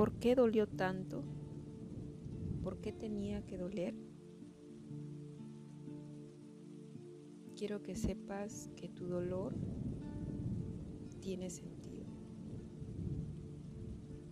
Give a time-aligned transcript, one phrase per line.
[0.00, 1.22] ¿Por qué dolió tanto?
[2.62, 3.94] ¿Por qué tenía que doler?
[7.54, 9.54] Quiero que sepas que tu dolor
[11.20, 12.06] tiene sentido.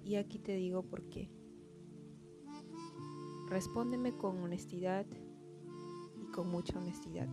[0.03, 1.31] Y aquí te digo por qué.
[3.51, 5.05] Respóndeme con honestidad
[6.17, 7.29] y con mucha honestidad,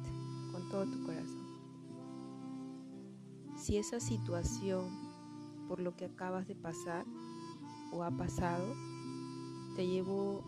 [0.51, 1.45] con todo tu corazón.
[3.55, 4.89] Si esa situación
[5.69, 7.05] por lo que acabas de pasar
[7.95, 8.75] o ha pasado
[9.75, 10.43] te llevó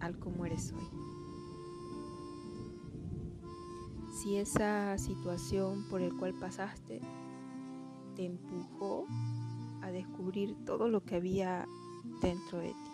[0.00, 0.88] al como eres hoy.
[4.12, 7.00] Si esa situación por el cual pasaste
[8.16, 9.06] te empujó
[9.82, 11.66] a descubrir todo lo que había
[12.20, 12.90] dentro de ti.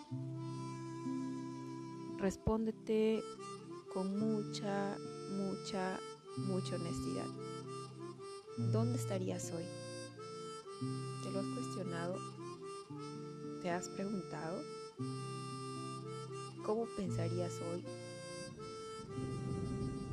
[2.17, 3.21] Respóndete
[3.93, 4.95] con mucha,
[5.31, 5.99] mucha,
[6.37, 7.27] mucha honestidad.
[8.71, 9.65] ¿Dónde estarías hoy?
[11.23, 12.36] ¿Te lo has cuestionado?
[13.61, 14.61] ¿Te has preguntado?
[16.63, 17.83] ¿Cómo pensarías hoy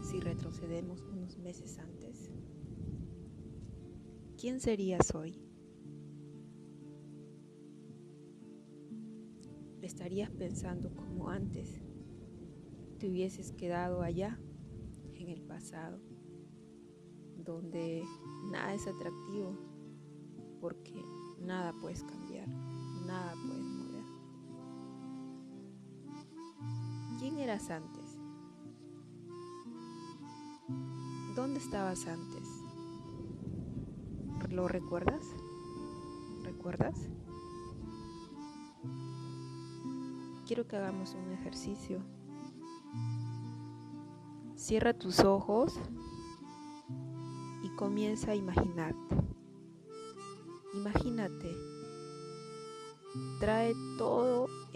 [0.03, 2.31] si retrocedemos unos meses antes?
[4.41, 5.39] ¿Quién serías hoy?
[9.83, 11.83] ¿Estarías pensando como antes?
[12.99, 14.41] ¿Te hubieses quedado allá,
[15.13, 16.01] en el pasado,
[17.37, 18.05] donde
[18.51, 19.59] nada es atractivo?
[20.61, 21.05] Porque
[21.41, 22.34] nada puedes cambiar,
[23.15, 24.05] nada puedes mover.
[27.21, 28.19] ¿Quién eras antes?
[31.37, 32.49] ¿Dónde estabas antes?
[34.51, 35.25] ¿Lo recuerdas?
[36.43, 37.09] ¿Recuerdas?
[40.47, 42.01] Quiero que hagamos un ejercicio.
[44.57, 45.79] Cierra tus ojos
[47.63, 49.34] y comienza a imaginarte.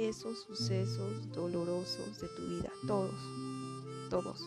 [0.09, 3.15] Esos sucesos dolorosos de tu vida, todos,
[4.09, 4.43] todos,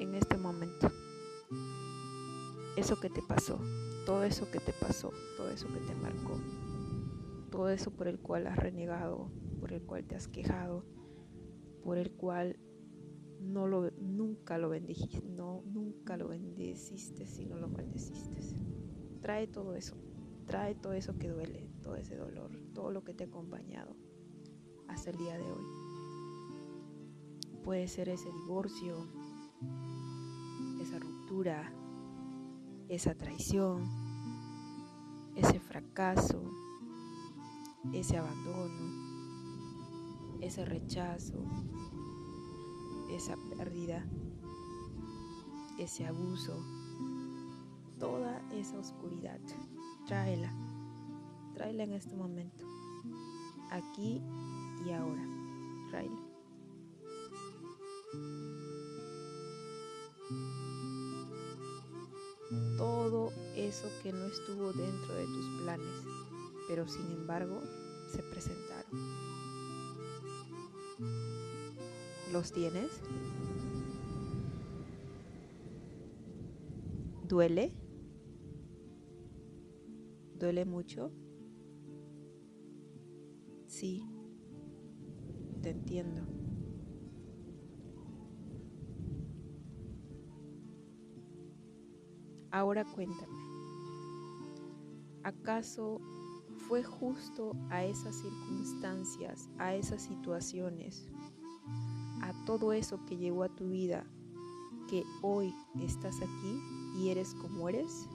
[0.00, 0.90] en este momento.
[2.76, 3.60] Eso que te pasó,
[4.04, 6.40] todo eso que te pasó, todo eso que te marcó,
[7.52, 9.30] todo eso por el cual has renegado,
[9.60, 10.84] por el cual te has quejado,
[11.84, 12.58] por el cual
[13.40, 18.40] no lo, nunca lo bendijiste, no, nunca lo bendeciste, sino lo maldeciste.
[19.20, 19.96] Trae todo eso,
[20.46, 24.07] trae todo eso que duele, todo ese dolor, todo lo que te ha acompañado
[24.88, 25.66] hasta el día de hoy.
[27.64, 29.06] Puede ser ese divorcio,
[30.80, 31.72] esa ruptura,
[32.88, 33.88] esa traición,
[35.36, 36.42] ese fracaso,
[37.92, 39.08] ese abandono,
[40.40, 41.44] ese rechazo,
[43.10, 44.04] esa pérdida,
[45.78, 46.56] ese abuso,
[47.98, 49.38] toda esa oscuridad.
[50.06, 50.52] Tráela,
[51.54, 52.64] tráela en este momento,
[53.70, 54.22] aquí
[54.92, 55.24] ahora.
[55.90, 56.28] Tráela.
[62.76, 66.04] todo eso que no estuvo dentro de tus planes,
[66.68, 67.60] pero sin embargo
[68.10, 68.90] se presentaron.
[72.32, 73.00] ¿Los tienes?
[77.26, 77.72] ¿Duele?
[80.34, 81.12] ¿Duele mucho?
[83.66, 84.02] Sí,
[92.50, 93.38] Ahora cuéntame,
[95.22, 95.98] ¿acaso
[96.68, 101.08] fue justo a esas circunstancias, a esas situaciones,
[102.20, 104.04] a todo eso que llegó a tu vida,
[104.88, 106.62] que hoy estás aquí
[106.98, 108.08] y eres como eres?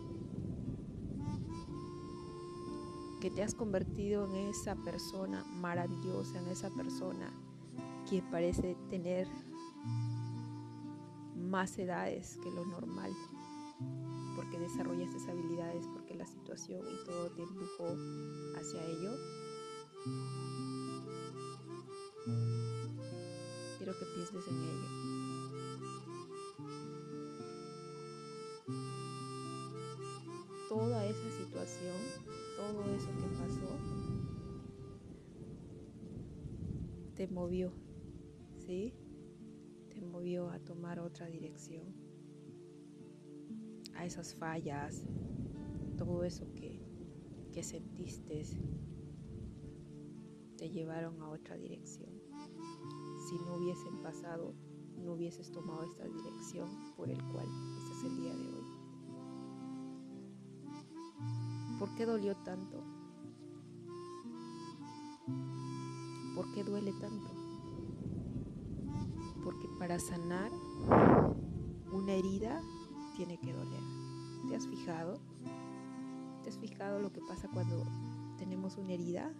[3.20, 7.32] Que te has convertido en esa persona maravillosa, en esa persona
[8.14, 9.28] que parece tener
[11.36, 13.12] más edades que lo normal
[14.36, 17.88] porque desarrollaste esas habilidades, porque la situación y todo te empujó
[18.56, 19.16] hacia ello.
[23.80, 24.90] Quiero que pienses en ello.
[30.70, 31.96] Toda esa situación,
[32.58, 34.04] todo eso que pasó,
[37.16, 37.72] te movió,
[38.66, 41.94] Te movió a tomar otra dirección
[43.94, 45.04] a esas fallas,
[45.98, 46.80] todo eso que,
[47.52, 48.44] que sentiste,
[50.58, 52.10] te llevaron a otra dirección.
[53.28, 54.56] Si no hubiesen pasado,
[54.98, 57.48] no hubieses tomado esta dirección por el cual
[57.80, 58.64] estás el día de hoy.
[61.80, 62.82] ¿Por qué dolió tanto?
[66.34, 67.43] ¿Por qué duele tanto?
[69.44, 70.52] Porque para sanar
[71.92, 72.62] una herida
[73.16, 73.82] tiene que doler.
[74.48, 75.20] ¿Te has fijado?
[76.44, 77.86] ¿Te has fijado lo que pasa cuando
[78.38, 79.34] tenemos una herida?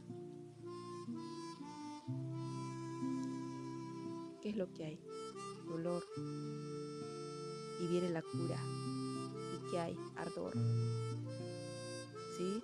[4.42, 5.00] ¿Qué es lo que hay?
[5.68, 6.04] Dolor.
[7.80, 8.58] Y viene la cura.
[9.56, 9.98] ¿Y qué hay?
[10.16, 10.54] Ardor.
[12.38, 12.62] ¿Sí?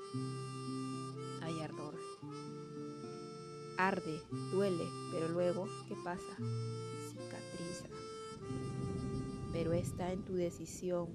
[1.41, 1.95] Hay ardor.
[3.77, 4.21] Arde,
[4.51, 6.37] duele, pero luego, ¿qué pasa?
[9.59, 11.09] Pero está en tu decisión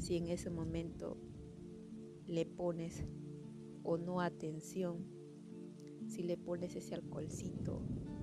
[0.00, 1.16] si en ese momento
[2.26, 3.04] le pones
[3.84, 5.06] o no atención,
[6.08, 7.82] si le pones ese alcoholcito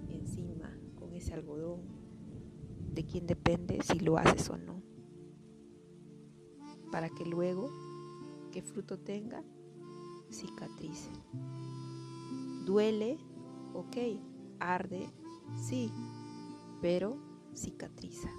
[0.10, 1.84] encima con ese algodón,
[2.94, 4.84] de quién depende si lo haces o no.
[6.92, 7.72] Para que luego,
[8.52, 9.42] que fruto tenga,
[10.32, 11.12] cicatrice.
[12.66, 13.18] Duele,
[13.74, 13.96] ok,
[14.60, 15.10] arde,
[15.56, 15.90] sí,
[16.82, 17.16] pero
[17.56, 18.30] cicatriza.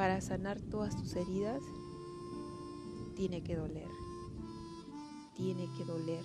[0.00, 1.62] Para sanar todas tus heridas,
[3.16, 3.90] tiene que doler.
[5.34, 6.24] Tiene que doler.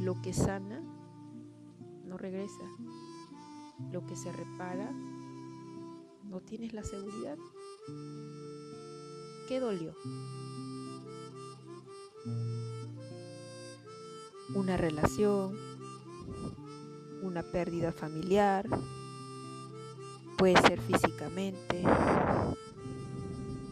[0.00, 0.82] Lo que sana
[2.04, 2.64] no regresa.
[3.92, 4.90] Lo que se repara
[6.24, 7.38] no tienes la seguridad.
[9.46, 9.94] ¿Qué dolió?
[14.56, 15.56] Una relación,
[17.22, 18.68] una pérdida familiar,
[20.44, 21.82] puede ser físicamente,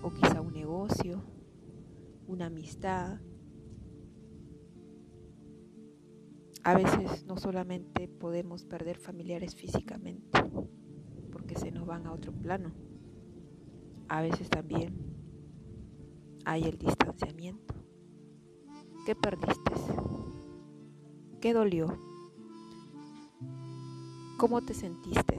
[0.01, 1.23] o quizá un negocio,
[2.27, 3.21] una amistad.
[6.65, 10.43] A veces no solamente podemos perder familiares físicamente,
[11.31, 12.73] porque se nos van a otro plano.
[14.09, 14.97] A veces también
[16.47, 17.75] hay el distanciamiento.
[19.05, 19.75] ¿Qué perdiste?
[21.39, 21.99] ¿Qué dolió?
[24.39, 25.37] ¿Cómo te sentiste?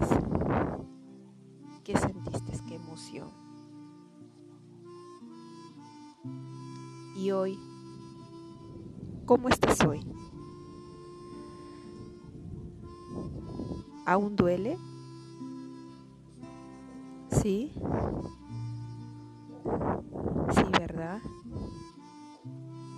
[1.84, 2.54] ¿Qué sentiste?
[2.66, 3.30] ¿Qué emoción?
[7.18, 7.60] Y hoy,
[9.26, 10.00] ¿cómo estás hoy?
[14.06, 14.78] ¿Aún duele?
[17.32, 17.74] Sí.
[20.52, 21.20] Sí, ¿verdad?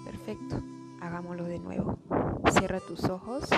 [0.04, 0.62] Perfecto.
[1.02, 1.98] Hagámoslo de nuevo.
[2.52, 3.50] Cierra tus ojos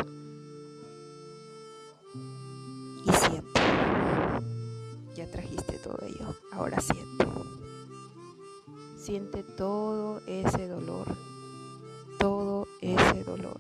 [5.32, 6.36] Trajiste todo ello.
[6.52, 7.26] Ahora siente.
[8.98, 11.08] Siente todo ese dolor.
[12.20, 13.60] Todo ese dolor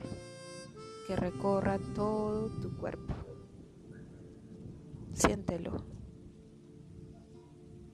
[1.08, 3.14] que recorra todo tu cuerpo.
[5.14, 5.84] Siéntelo.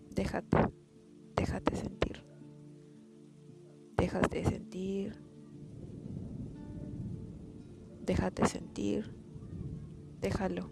[0.09, 0.57] Déjate,
[1.35, 2.23] déjate sentir.
[3.97, 5.23] Dejas de sentir.
[8.01, 9.15] Déjate sentir.
[10.19, 10.71] Déjalo.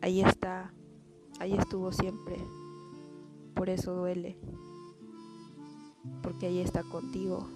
[0.00, 0.72] Ahí está.
[1.42, 2.36] Ahí estuvo siempre.
[3.56, 4.38] Por eso duele.
[6.22, 7.48] Porque ahí está contigo.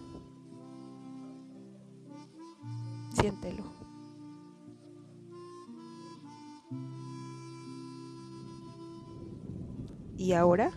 [3.14, 3.62] Siéntelo.
[10.16, 10.72] Y ahora,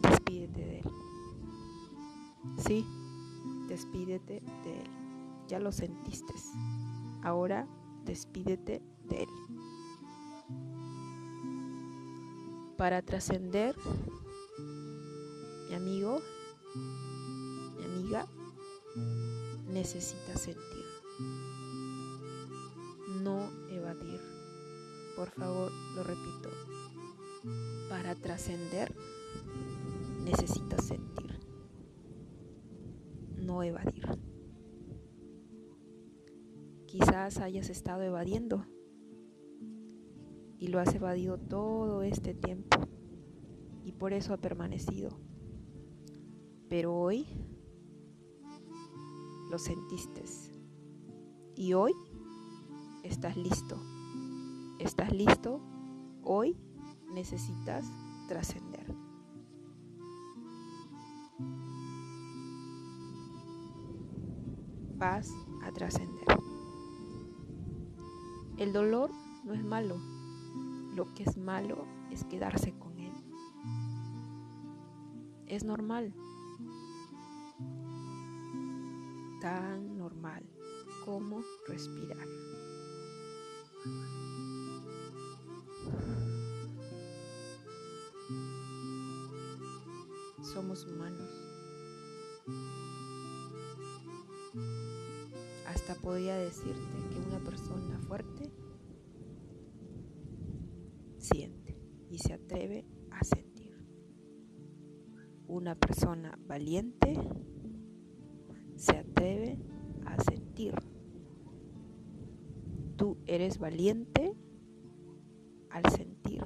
[0.00, 0.90] despídete de él.
[2.56, 2.86] Sí,
[3.68, 4.90] despídete de él.
[5.48, 6.32] Ya lo sentiste.
[7.22, 7.66] Ahora,
[8.06, 8.80] despídete
[9.10, 9.53] de él.
[12.76, 13.76] Para trascender,
[15.68, 16.20] mi amigo,
[17.76, 18.26] mi amiga,
[19.68, 20.84] necesita sentir.
[23.22, 24.20] No evadir.
[25.14, 26.50] Por favor, lo repito.
[27.88, 28.92] Para trascender,
[30.24, 31.38] necesitas sentir.
[33.36, 34.08] No evadir.
[36.86, 38.66] Quizás hayas estado evadiendo
[40.64, 42.78] y lo has evadido todo este tiempo
[43.84, 45.10] y por eso ha permanecido.
[46.70, 47.26] Pero hoy
[49.50, 50.24] lo sentiste
[51.54, 51.92] y hoy
[53.02, 53.76] estás listo.
[54.78, 55.60] ¿Estás listo?
[56.22, 56.56] Hoy
[57.12, 57.84] necesitas
[58.26, 58.86] trascender.
[64.96, 65.30] Vas
[65.62, 66.24] a trascender.
[68.56, 69.10] El dolor
[69.44, 70.13] no es malo.
[70.94, 73.12] Lo que es malo es quedarse con él.
[75.48, 76.14] Es normal.
[79.40, 80.48] Tan normal
[81.04, 82.26] como respirar.
[90.42, 91.30] Somos humanos.
[95.66, 96.78] Hasta podría decirte
[97.10, 98.52] que una persona fuerte
[101.18, 101.76] siente
[102.10, 103.76] y se atreve a sentir.
[105.48, 107.18] Una persona valiente
[108.76, 109.58] se atreve
[110.06, 110.72] a sentir.
[112.96, 114.36] Tú eres valiente
[115.68, 116.44] al sentir.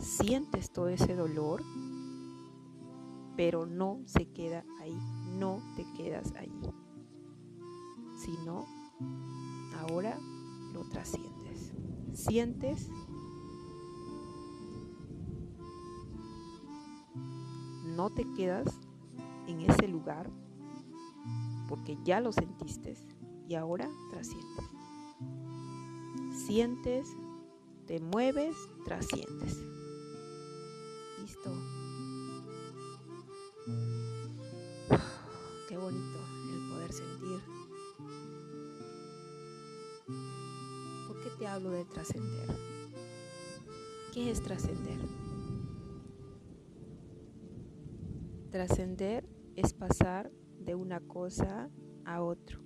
[0.00, 1.62] Sientes todo ese dolor,
[3.36, 4.98] pero no se queda ahí,
[5.38, 6.52] no te quedas ahí,
[8.16, 8.81] sino
[12.28, 12.88] Sientes
[17.96, 18.78] no te quedas
[19.48, 20.30] en ese lugar
[21.68, 22.94] porque ya lo sentiste
[23.48, 24.64] y ahora trasciendes.
[26.46, 27.08] Sientes,
[27.86, 29.71] te mueves, trasciendes.
[44.12, 44.98] ¿Qué es trascender?
[48.50, 51.70] Trascender es pasar de una cosa
[52.04, 52.60] a otro.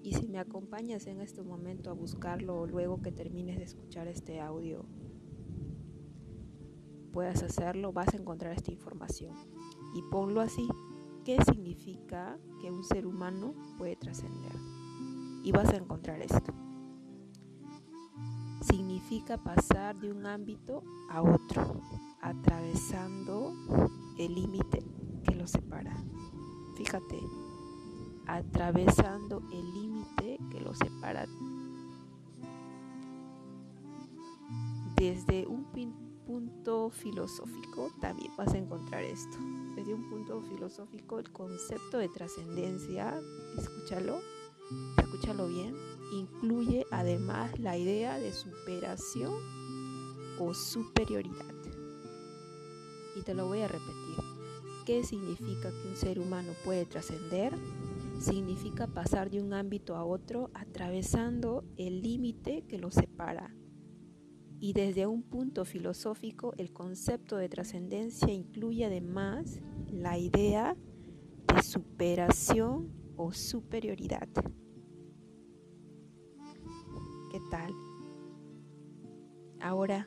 [0.00, 4.06] Y si me acompañas en este momento a buscarlo o luego que termines de escuchar
[4.06, 4.86] este audio,
[7.12, 9.34] puedas hacerlo, vas a encontrar esta información.
[9.96, 10.68] Y ponlo así,
[11.24, 14.52] ¿qué significa que un ser humano puede trascender?
[15.42, 16.61] Y vas a encontrar esto.
[19.02, 21.80] Significa pasar de un ámbito a otro,
[22.20, 23.52] atravesando
[24.16, 24.84] el límite
[25.24, 25.92] que lo separa.
[26.76, 27.20] Fíjate,
[28.28, 31.26] atravesando el límite que lo separa.
[34.94, 35.66] Desde un
[36.24, 39.36] punto filosófico también vas a encontrar esto.
[39.74, 43.20] Desde un punto filosófico el concepto de trascendencia,
[43.58, 44.20] escúchalo,
[44.96, 45.74] escúchalo bien,
[46.12, 49.34] incluye además la idea de superación
[50.38, 51.54] o superioridad.
[53.16, 54.32] Y te lo voy a repetir
[54.84, 57.52] ¿Qué significa que un ser humano puede trascender?
[58.18, 63.54] Significa pasar de un ámbito a otro atravesando el límite que lo separa.
[64.58, 70.76] Y desde un punto filosófico, el concepto de trascendencia incluye además la idea
[71.46, 74.28] de superación o superioridad.
[77.32, 77.74] ¿Qué tal?
[79.60, 80.06] Ahora,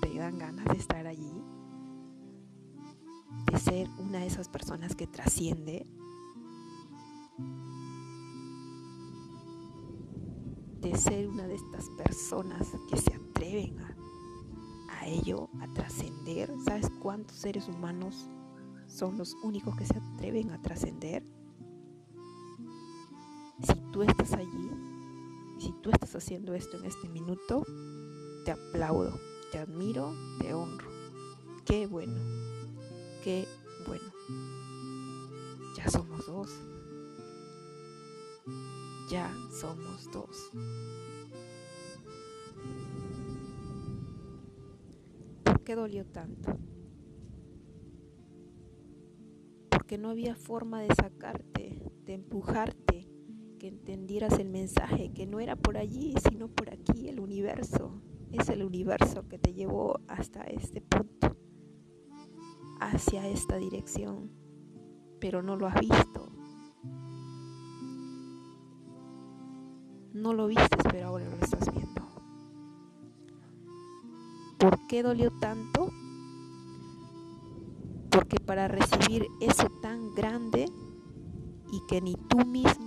[0.00, 1.46] ¿te dan ganas de estar allí?
[3.44, 5.86] de ser una de esas personas que trasciende,
[10.80, 13.78] de ser una de estas personas que se atreven
[14.90, 16.52] a, ello, a trascender.
[16.64, 18.28] ¿Sabes cuántos seres humanos
[18.86, 21.22] son los únicos que se atreven a trascender?
[23.62, 24.70] Si tú estás allí,
[25.58, 27.64] si tú estás haciendo esto en este minuto,
[28.44, 29.18] te aplaudo,
[29.52, 30.88] te admiro, te honro.
[31.64, 32.14] Qué bueno
[33.24, 33.46] que,
[33.86, 34.04] bueno,
[35.76, 36.50] ya somos dos.
[39.10, 40.50] Ya somos dos.
[45.42, 46.56] ¿Por qué dolió tanto?
[49.70, 52.85] Porque no había forma de sacarte, de empujarte,
[53.68, 58.00] entendieras el mensaje, que no era por allí, sino por aquí, el universo.
[58.32, 61.36] Es el universo que te llevó hasta este punto
[62.80, 64.30] hacia esta dirección,
[65.20, 66.28] pero no lo has visto.
[70.12, 72.02] No lo viste, pero ahora lo estás viendo.
[74.58, 75.90] ¿Por qué dolió tanto?
[78.10, 80.66] Porque para recibir eso tan grande
[81.70, 82.85] y que ni tú mismo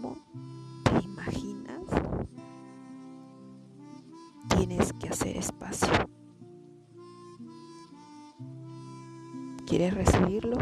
[9.70, 10.58] quieres recibirlo,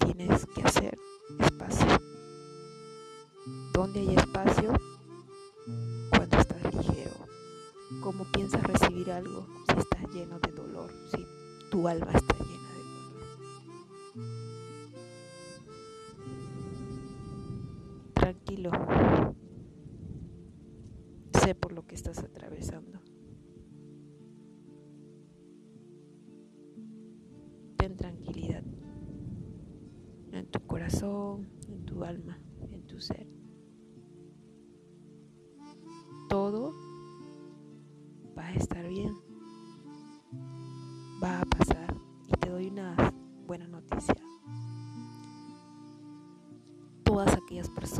[0.00, 0.98] tienes que hacer
[1.38, 1.86] espacio.
[3.72, 4.72] ¿Dónde hay espacio?
[6.10, 7.12] Cuando estás ligero.
[8.02, 10.90] ¿Cómo piensas recibir algo si estás lleno de dolor?
[11.12, 11.24] Si
[11.70, 12.39] tu alma está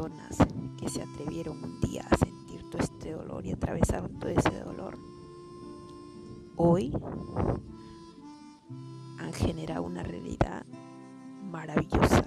[0.00, 0.38] personas
[0.78, 4.96] que se atrevieron un día a sentir todo este dolor y atravesaron todo ese dolor,
[6.56, 6.90] hoy
[9.18, 10.64] han generado una realidad
[11.50, 12.24] maravillosa,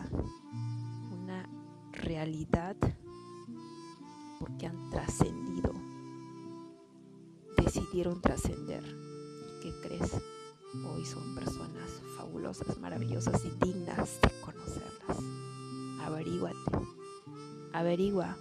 [1.11, 1.49] una
[1.91, 2.75] realidad
[4.39, 5.73] porque han trascendido,
[7.57, 8.83] decidieron trascender.
[9.63, 10.11] ¿Qué crees?
[10.93, 14.19] Hoy son personas fabulosas, maravillosas y dignas
[17.83, 18.37] averigua.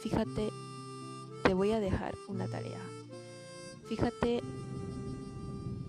[0.00, 0.50] Fíjate,
[1.44, 2.80] te voy a dejar una tarea.
[3.84, 4.42] Fíjate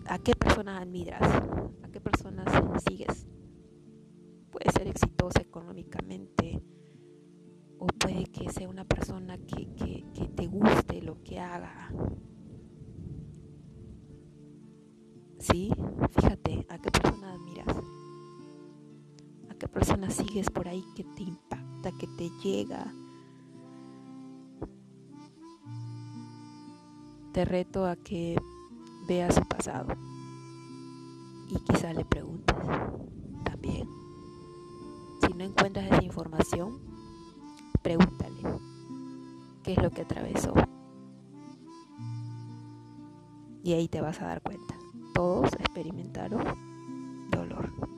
[0.05, 2.45] a qué personas admiras, a qué personas
[2.87, 3.25] sigues.
[4.51, 6.61] Puede ser exitosa económicamente
[7.79, 10.03] o puede que sea una persona que,
[10.35, 11.89] te guste lo que haga,
[15.39, 15.71] ¿Sí?
[16.11, 17.75] Fíjate a qué persona admiras,
[19.63, 22.93] qué persona sigues por ahí que te impacta, que te llega.
[27.31, 28.35] Te reto a que
[29.07, 29.93] veas su pasado
[31.47, 32.57] y quizá le preguntes
[33.45, 33.87] también.
[35.21, 36.81] Si no encuentras esa información,
[37.81, 38.41] pregúntale
[39.63, 40.53] qué es lo que atravesó.
[43.63, 44.75] Y ahí te vas a dar cuenta
[45.13, 46.43] todos experimentaron
[47.31, 47.92] dolor.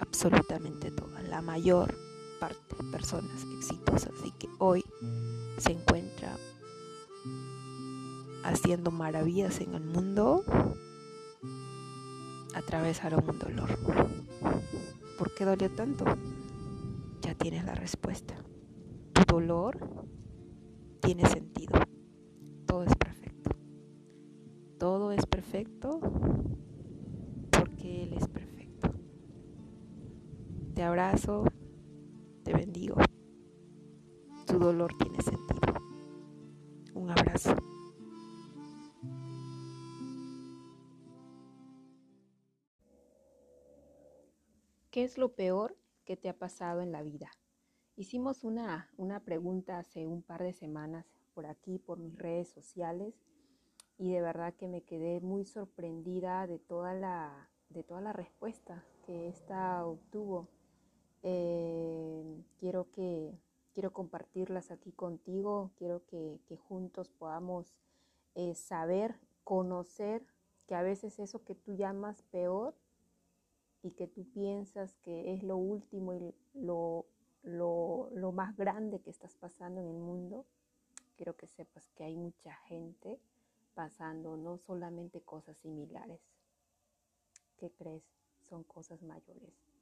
[0.00, 1.94] Absolutamente todas, la mayor
[2.40, 4.84] parte de personas exitosas y que hoy
[5.58, 6.36] se encuentra
[8.44, 10.44] haciendo maravillas en el mundo,
[12.54, 13.78] atravesaron un dolor.
[15.18, 16.04] ¿Por qué dolió tanto?
[17.22, 18.34] Ya tienes la respuesta.
[19.12, 19.78] Tu dolor
[21.00, 21.80] tiene sentido.
[22.66, 22.94] Todo es
[24.84, 25.98] todo es perfecto
[27.50, 28.43] porque Él es perfecto.
[30.74, 31.44] Te abrazo,
[32.42, 32.96] te bendigo.
[34.44, 35.72] Tu dolor tiene sentido.
[36.94, 37.54] Un abrazo.
[44.90, 47.30] ¿Qué es lo peor que te ha pasado en la vida?
[47.94, 53.14] Hicimos una, una pregunta hace un par de semanas por aquí, por mis redes sociales
[53.96, 58.84] y de verdad que me quedé muy sorprendida de toda la, de toda la respuesta
[59.06, 60.48] que esta obtuvo.
[61.26, 63.32] Eh, quiero que
[63.72, 67.74] quiero compartirlas aquí contigo, quiero que, juntos podamos
[68.34, 70.22] eh, saber, conocer
[70.66, 72.74] que a veces eso que tú llamas peor
[73.82, 77.06] y que tú piensas que es lo último y lo,
[77.42, 80.44] lo, lo más grande que estás pasando en el mundo,
[81.16, 83.18] quiero que sepas que hay mucha gente
[83.72, 86.20] pasando no solamente cosas similares.
[87.56, 88.04] ¿Qué crees?
[88.42, 89.73] Son cosas mayores.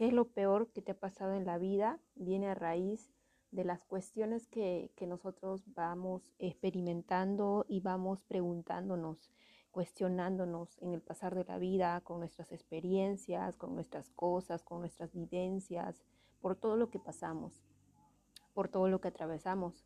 [0.00, 2.00] ¿Qué es lo peor que te ha pasado en la vida?
[2.14, 3.12] Viene a raíz
[3.50, 9.30] de las cuestiones que, que nosotros vamos experimentando y vamos preguntándonos,
[9.70, 15.12] cuestionándonos en el pasar de la vida, con nuestras experiencias, con nuestras cosas, con nuestras
[15.12, 16.02] vivencias,
[16.40, 17.60] por todo lo que pasamos,
[18.54, 19.84] por todo lo que atravesamos.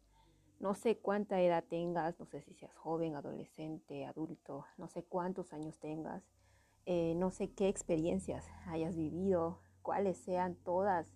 [0.61, 5.53] No sé cuánta edad tengas, no sé si seas joven, adolescente, adulto, no sé cuántos
[5.53, 6.23] años tengas,
[6.87, 11.07] eh, no sé qué experiencias hayas vivido, cuáles sean todas,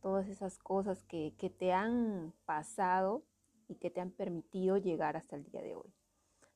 [0.00, 3.22] todas esas cosas que, te han pasado
[3.68, 5.92] y que te han permitido llegar hasta el día de hoy.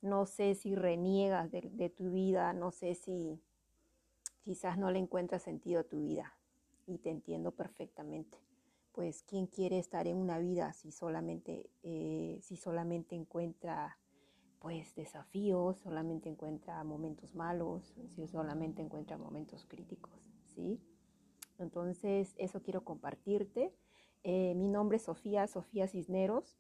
[0.01, 3.39] No sé si reniegas de, de tu vida, no sé si
[4.45, 6.33] quizás no le encuentras sentido a tu vida
[6.87, 8.39] y te entiendo perfectamente
[8.97, 13.99] pues quién quiere estar en una vida si solamente, eh, si solamente encuentra
[14.59, 20.81] pues desafíos, solamente encuentra momentos malos, si solamente encuentra momentos críticos, ¿sí?
[21.59, 23.73] Entonces, eso quiero compartirte.
[24.23, 26.59] Eh, mi nombre es Sofía, Sofía Cisneros.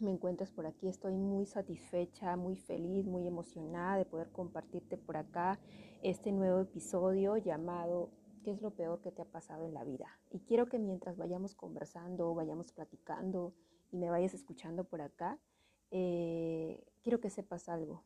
[0.00, 5.16] Me encuentras por aquí, estoy muy satisfecha, muy feliz, muy emocionada de poder compartirte por
[5.18, 5.60] acá
[6.02, 8.10] este nuevo episodio llamado
[8.42, 10.18] qué es lo peor que te ha pasado en la vida.
[10.30, 13.52] Y quiero que mientras vayamos conversando, vayamos platicando
[13.92, 15.38] y me vayas escuchando por acá,
[15.90, 18.04] eh, quiero que sepas algo.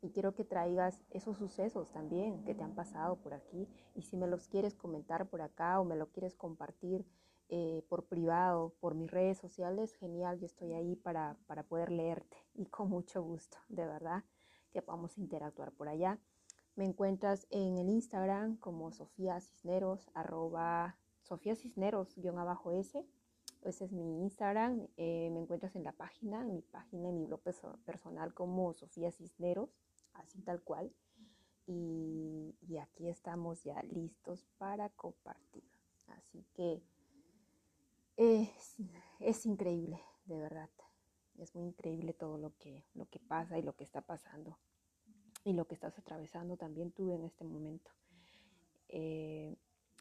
[0.00, 3.68] Y quiero que traigas esos sucesos también que te han pasado por aquí.
[3.94, 7.04] Y si me los quieres comentar por acá o me lo quieres compartir
[7.48, 12.36] eh, por privado, por mis redes sociales, genial, yo estoy ahí para, para poder leerte.
[12.54, 14.22] Y con mucho gusto, de verdad,
[14.70, 16.18] que podamos interactuar por allá.
[16.76, 23.04] Me encuentras en el Instagram como Sofía Cisneros, arroba Sofía Cisneros, guion abajo S.
[23.62, 24.86] Ese es mi Instagram.
[24.96, 27.40] Eh, me encuentras en la página, mi página, en mi blog
[27.84, 29.70] personal como Sofía Cisneros,
[30.14, 30.92] así tal cual.
[31.66, 35.64] y, aquí estamos ya listos para compartir.
[36.06, 36.82] Así que
[38.18, 40.68] es, increíble, de verdad.
[41.38, 44.58] Es muy increíble todo lo que, lo que pasa y lo que está pasando
[45.44, 47.92] y lo que estás atravesando también tú en este momento.
[48.88, 49.56] Eh,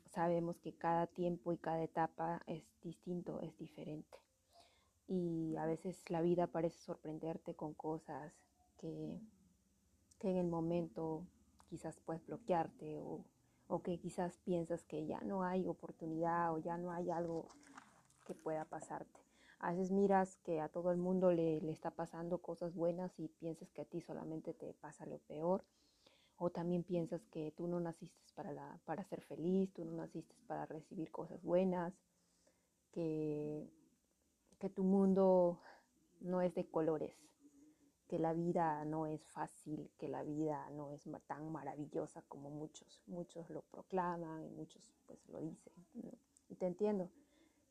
[0.08, 4.18] sabemos que cada tiempo y cada etapa es distinto, es diferente.
[5.08, 8.34] Y a veces la vida parece sorprenderte con cosas
[8.78, 9.20] que,
[10.22, 11.26] en el momento
[11.70, 13.24] quizás puedes bloquearte o,
[13.84, 17.48] que quizás piensas que ya no hay oportunidad o ya no hay algo
[18.26, 19.20] que pueda pasarte.
[19.60, 23.72] A veces miras que a todo el mundo le, está pasando cosas buenas y piensas
[23.72, 25.64] que a ti solamente te pasa lo peor.
[26.38, 30.66] O también piensas que tú no naciste para, para ser feliz, tú no naciste para
[30.66, 31.94] recibir cosas buenas,
[32.92, 33.68] que,
[34.60, 35.60] que tu mundo
[36.20, 37.16] no es de colores,
[38.08, 43.02] que la vida no es fácil, que la vida no es tan maravillosa como muchos,
[43.08, 45.74] muchos lo proclaman y muchos pues lo dicen.
[46.50, 47.10] Y te entiendo,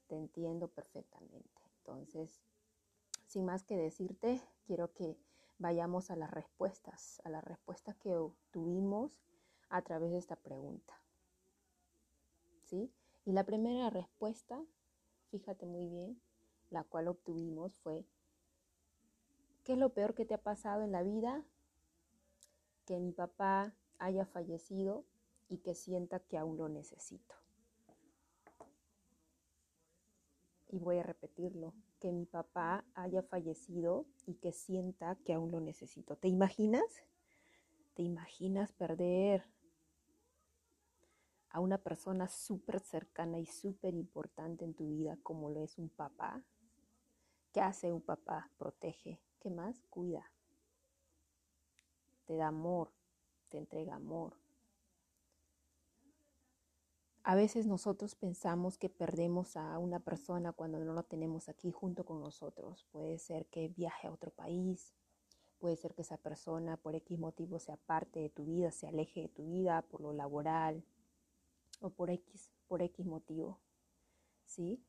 [0.09, 1.61] te entiendo perfectamente.
[1.79, 2.43] Entonces,
[3.27, 5.17] sin más que decirte, quiero que
[5.59, 9.19] vayamos a las respuestas, a las respuestas que obtuvimos
[9.69, 11.01] a través de esta pregunta.
[12.65, 12.93] ¿Sí?
[13.25, 14.63] Y la primera respuesta,
[15.31, 16.21] fíjate muy bien,
[16.71, 18.05] la cual obtuvimos fue
[19.67, 21.45] ¿Qué es lo peor que te ha pasado en la vida?
[22.85, 25.05] Que mi papá haya fallecido
[25.49, 27.35] y que sienta que aún lo necesito.
[30.69, 31.75] Y voy a repetirlo,
[32.07, 36.15] que mi papá haya fallecido y que sienta que aún lo necesito.
[36.15, 36.85] ¿Te imaginas?
[37.95, 39.43] ¿Te imaginas perder
[41.51, 45.89] a una persona súper cercana y súper importante en tu vida como lo es un
[45.89, 46.45] papá?
[47.53, 48.53] ¿Qué hace un papá?
[48.57, 49.83] Protege, ¿Qué más?
[49.91, 50.31] Cuida.
[52.25, 52.93] Te da amor,
[53.49, 54.37] te entrega amor.
[57.29, 62.05] A veces nosotros pensamos que perdemos a una persona cuando no la tenemos aquí junto
[62.05, 62.87] con nosotros.
[62.93, 64.95] Puede ser que viaje a otro país,
[65.59, 69.23] puede ser que esa persona por X motivo sea parte de tu vida, se aleje
[69.23, 70.85] de tu vida por lo laboral
[71.81, 73.59] o por X, por X motivo.
[74.45, 74.81] ¿Sí?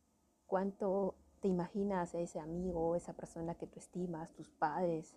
[0.46, 5.16] ¿Cuánto ¿Te imaginas a ese amigo esa persona que tú estimas, tus padres?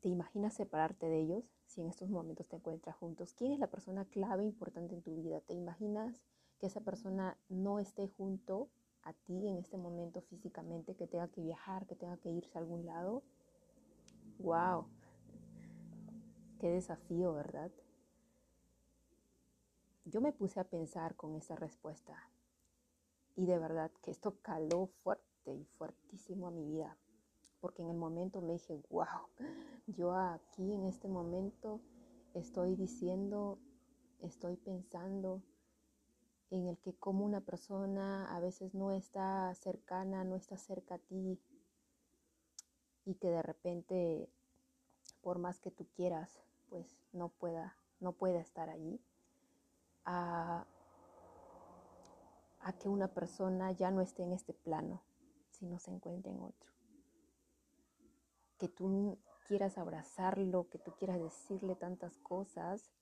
[0.00, 3.34] ¿Te imaginas separarte de ellos si en estos momentos te encuentras juntos?
[3.34, 5.40] ¿Quién es la persona clave importante en tu vida?
[5.40, 6.20] ¿Te imaginas
[6.58, 8.68] que esa persona no esté junto
[9.02, 12.60] a ti en este momento físicamente, que tenga que viajar, que tenga que irse a
[12.60, 13.22] algún lado?
[14.38, 14.86] ¡Wow!
[16.60, 17.72] Qué desafío, ¿verdad?
[20.04, 22.28] Yo me puse a pensar con esa respuesta
[23.34, 26.96] y de verdad que esto caló fuerte y fuertísimo a mi vida,
[27.62, 29.06] porque en el momento me dije, wow,
[29.86, 31.80] yo aquí en este momento
[32.34, 33.56] estoy diciendo,
[34.20, 35.40] estoy pensando
[36.50, 40.98] en el que como una persona a veces no está cercana, no está cerca a
[40.98, 41.40] ti
[43.04, 44.28] y que de repente,
[45.22, 49.00] por más que tú quieras, pues no pueda, no pueda estar allí.
[50.04, 50.66] A,
[52.58, 55.00] a que una persona ya no esté en este plano,
[55.52, 56.71] si no se encuentra en otro.
[58.62, 62.92] Que tú quieras abrazarlo, que tú quieras decirle tantas cosas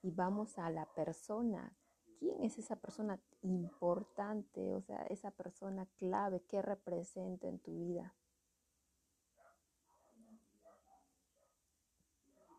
[0.00, 1.76] y vamos a la persona.
[2.20, 4.76] ¿Quién es esa persona importante?
[4.76, 8.14] O sea, esa persona clave, ¿qué representa en tu vida?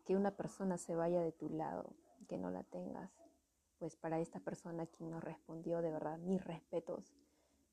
[0.04, 1.94] Que una persona se vaya de tu lado,
[2.28, 3.10] que no la tengas.
[3.78, 7.16] Pues para esta persona quien nos respondió, de verdad, mis respetos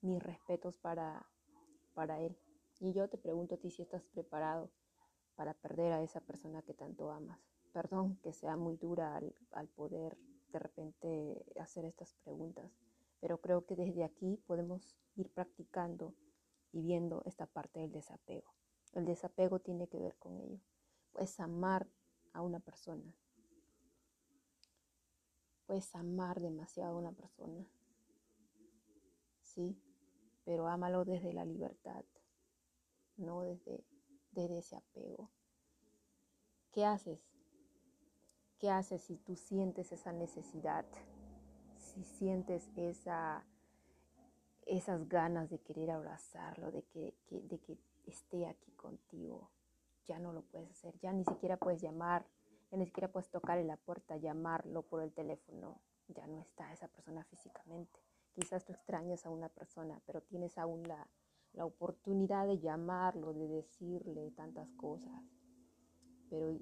[0.01, 1.25] mis respetos para,
[1.93, 2.37] para él.
[2.79, 4.71] Y yo te pregunto a ti si estás preparado
[5.35, 7.39] para perder a esa persona que tanto amas.
[7.73, 10.17] Perdón que sea muy dura al, al poder
[10.51, 12.71] de repente hacer estas preguntas,
[13.19, 16.15] pero creo que desde aquí podemos ir practicando
[16.71, 18.53] y viendo esta parte del desapego.
[18.93, 20.59] El desapego tiene que ver con ello.
[21.11, 21.87] Puedes amar
[22.33, 23.13] a una persona.
[25.67, 27.65] Puedes amar demasiado a una persona.
[29.41, 29.79] ¿Sí?
[30.49, 32.03] pero ámalo desde la libertad,
[33.19, 33.83] no desde,
[34.31, 35.29] desde ese apego.
[36.71, 37.19] ¿Qué haces?
[38.59, 40.85] ¿Qué haces si tú sientes esa necesidad?
[41.77, 43.45] Si sientes esa,
[44.65, 49.49] esas ganas de querer abrazarlo, de que, de que esté aquí contigo.
[50.07, 52.25] Ya no lo puedes hacer, ya ni siquiera puedes llamar,
[52.71, 55.79] ya ni siquiera puedes tocarle la puerta, llamarlo por el teléfono.
[56.07, 57.99] Ya no está esa persona físicamente.
[58.33, 61.07] Quizás tú extrañas a una persona, pero tienes aún la,
[61.53, 65.23] la oportunidad de llamarlo, de decirle tantas cosas.
[66.29, 66.59] Pero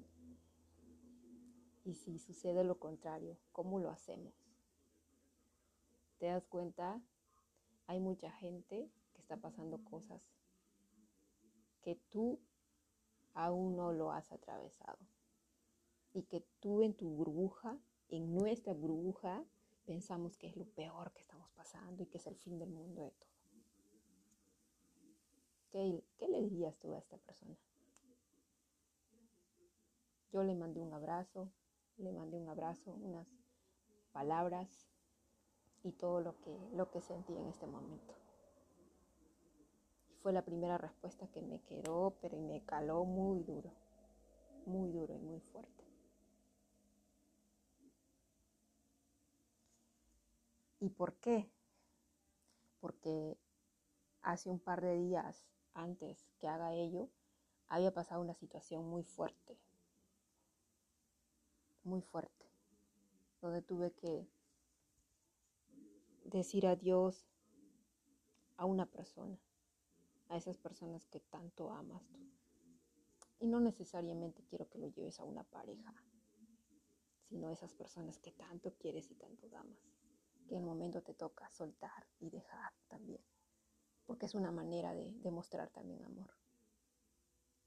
[1.84, 4.34] Y si sucede lo contrario, ¿cómo lo hacemos?
[6.18, 7.00] ¿Te das cuenta?
[7.86, 10.20] Hay mucha gente que está pasando cosas
[11.80, 12.40] que tú
[13.32, 14.98] aún no lo has atravesado.
[16.12, 19.44] Y que tú en tu burbuja, en nuestra burbuja,
[19.86, 23.02] pensamos que es lo peor que estamos pasando y que es el fin del mundo
[23.02, 23.37] de todo.
[25.70, 27.56] ¿Qué, le dirías tú a esta persona?
[30.32, 31.50] Yo le mandé un abrazo,
[31.98, 33.26] le mandé un abrazo, unas
[34.12, 34.68] palabras
[35.82, 38.14] y todo lo que, lo que sentí en este momento.
[40.22, 43.72] Fue la primera respuesta que me quedó, pero me caló muy duro,
[44.66, 45.84] muy duro y muy fuerte.
[50.80, 51.50] ¿Y por qué?
[52.80, 53.36] Porque
[54.22, 57.08] hace un par de días antes que haga ello,
[57.68, 59.58] había pasado una situación muy fuerte,
[61.84, 62.46] muy fuerte,
[63.40, 64.26] donde tuve que
[66.24, 67.26] decir adiós
[68.56, 69.38] a una persona,
[70.28, 72.18] a esas personas que tanto amas tú.
[73.40, 75.94] Y no necesariamente quiero que lo lleves a una pareja,
[77.28, 79.78] sino a esas personas que tanto quieres y tanto amas,
[80.48, 83.22] que en el momento te toca soltar y dejar también,
[84.08, 86.34] porque es una manera de demostrar también amor.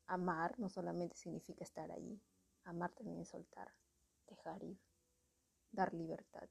[0.07, 2.19] Amar no solamente significa estar ahí,
[2.63, 3.71] amar también es soltar,
[4.27, 4.81] dejar ir,
[5.71, 6.49] dar libertad.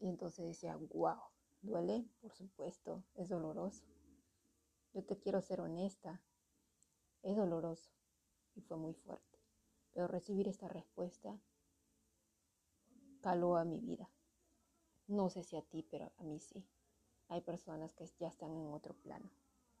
[0.00, 1.16] Y entonces decía, wow,
[1.62, 3.86] duele, por supuesto, es doloroso.
[4.92, 6.20] Yo te quiero ser honesta,
[7.22, 7.90] es doloroso
[8.54, 9.38] y fue muy fuerte.
[9.92, 11.40] Pero recibir esta respuesta
[13.22, 14.10] caló a mi vida.
[15.06, 16.68] No sé si a ti, pero a mí sí.
[17.28, 19.28] Hay personas que ya están en otro plano,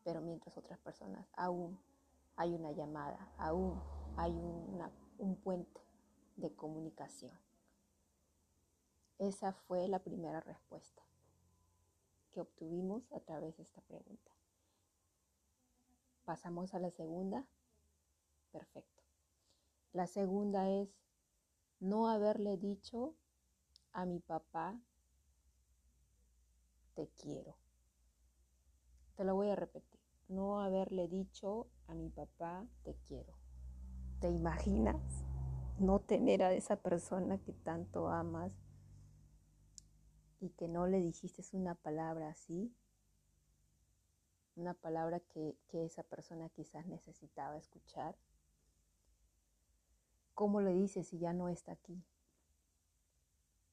[0.04, 1.78] pero mientras otras personas aún
[2.36, 3.80] hay una llamada, aún
[4.16, 5.80] hay un puente
[6.36, 7.38] de comunicación.
[9.18, 11.02] Esa fue la primera respuesta
[12.30, 14.30] que obtuvimos a través de esta pregunta.
[16.24, 17.46] Pasamos a la segunda.
[18.52, 19.02] Perfecto.
[19.92, 20.88] La segunda es
[21.80, 23.14] no haberle dicho
[23.92, 24.78] a mi papá
[26.98, 27.56] te quiero.
[29.14, 30.00] Te lo voy a repetir.
[30.26, 33.38] No haberle dicho a mi papá te quiero.
[34.20, 35.24] ¿Te imaginas
[35.78, 38.52] no tener a esa persona que tanto amas
[40.40, 42.74] y que no le dijiste una palabra así?
[44.56, 48.16] Una palabra que, que esa persona quizás necesitaba escuchar.
[50.34, 52.02] ¿Cómo le dices si ya no está aquí?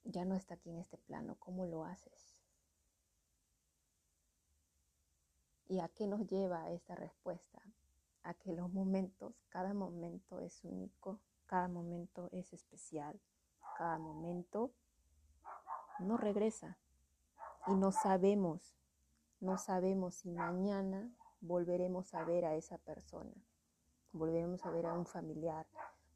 [0.04, 1.38] Ya no está aquí en este plano.
[1.40, 2.35] ¿Cómo lo haces?
[5.68, 7.62] ¿Y a qué nos lleva esta respuesta?
[8.24, 13.20] A que los momentos, cada momento es único, cada momento es especial,
[13.78, 14.72] cada momento
[16.00, 16.78] no regresa
[17.68, 18.76] y no sabemos,
[19.40, 23.34] no sabemos si mañana volveremos a ver a esa persona,
[24.12, 25.66] volveremos a ver a un familiar,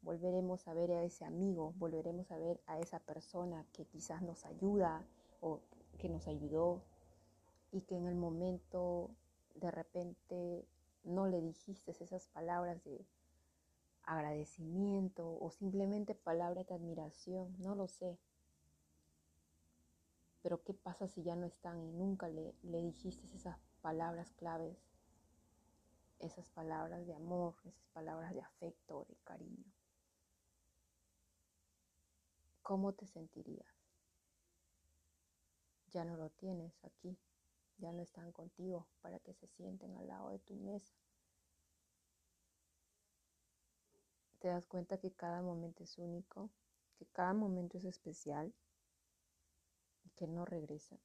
[0.02, 4.46] volveremos a ver a ese amigo, volveremos a ver a esa persona que quizás nos
[4.46, 5.04] ayuda
[5.40, 5.60] o
[5.98, 6.82] que nos ayudó
[7.72, 9.10] y que en el momento
[9.54, 10.66] de repente
[11.04, 13.06] no le dijiste esas palabras de
[14.04, 18.18] agradecimiento o simplemente palabras de admiración, no lo sé.
[20.42, 24.76] Pero ¿qué pasa si ya no están y nunca le, le dijiste esas palabras claves,
[26.18, 29.72] esas palabras de amor, esas palabras de afecto, de cariño?
[32.62, 33.66] ¿Cómo te sentirías?
[35.92, 37.18] Ya no lo tienes aquí
[37.80, 40.94] ya no están contigo para que se sienten al lado de tu mesa.
[44.38, 46.50] Te das cuenta que cada momento es único,
[46.96, 48.54] que cada momento es especial
[50.04, 50.98] y que no regresa.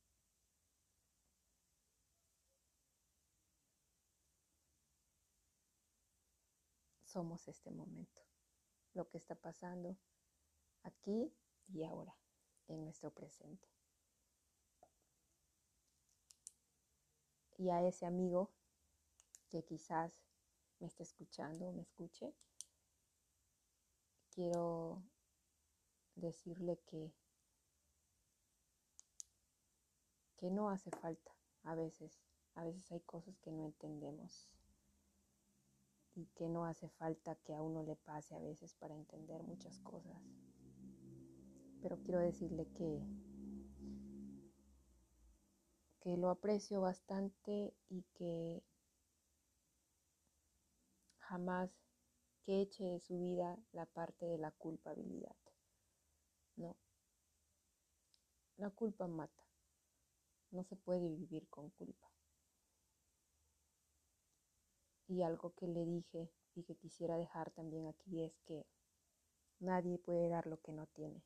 [7.03, 8.21] Somos este momento,
[8.93, 9.97] lo que está pasando
[10.83, 11.33] aquí
[11.67, 12.17] y ahora,
[12.67, 13.74] en nuestro presente.
[17.57, 18.51] Y a ese amigo
[19.49, 20.21] que quizás
[20.79, 22.33] me esté escuchando o me escuche,
[24.31, 25.03] quiero
[26.15, 27.13] decirle que,
[30.37, 31.31] que no hace falta
[31.63, 32.21] a veces,
[32.55, 34.49] a veces hay cosas que no entendemos
[36.15, 39.79] y que no hace falta que a uno le pase a veces para entender muchas
[39.79, 40.17] cosas.
[41.81, 43.01] Pero quiero decirle que
[46.05, 48.61] que lo aprecio bastante y que
[51.17, 51.71] jamás
[52.43, 55.35] que eche de su vida la parte de la culpabilidad.
[56.57, 56.77] No.
[58.57, 59.43] La culpa mata.
[60.51, 62.07] No se puede vivir con culpa.
[65.07, 68.67] Y algo que le dije y que quisiera dejar también aquí es que
[69.57, 71.23] nadie puede dar lo que no tiene.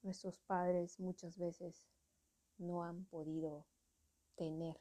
[0.00, 1.84] Nuestros padres muchas veces
[2.58, 3.66] no han podido
[4.36, 4.80] tener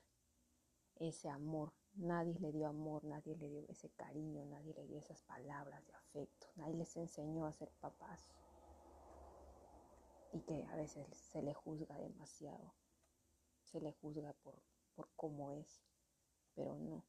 [0.96, 1.74] ese amor.
[1.94, 5.94] Nadie le dio amor, nadie le dio ese cariño, nadie le dio esas palabras de
[5.94, 8.34] afecto, nadie les enseñó a ser papás.
[10.34, 12.74] Y que a veces se le juzga demasiado,
[13.64, 14.56] se le juzga por,
[14.94, 15.86] por cómo es,
[16.54, 17.06] pero no,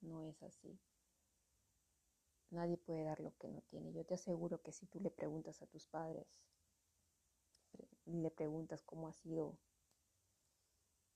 [0.00, 0.76] no es así.
[2.50, 3.92] Nadie puede dar lo que no tiene.
[3.92, 6.26] Yo te aseguro que si tú le preguntas a tus padres,
[8.06, 9.56] le preguntas cómo ha sido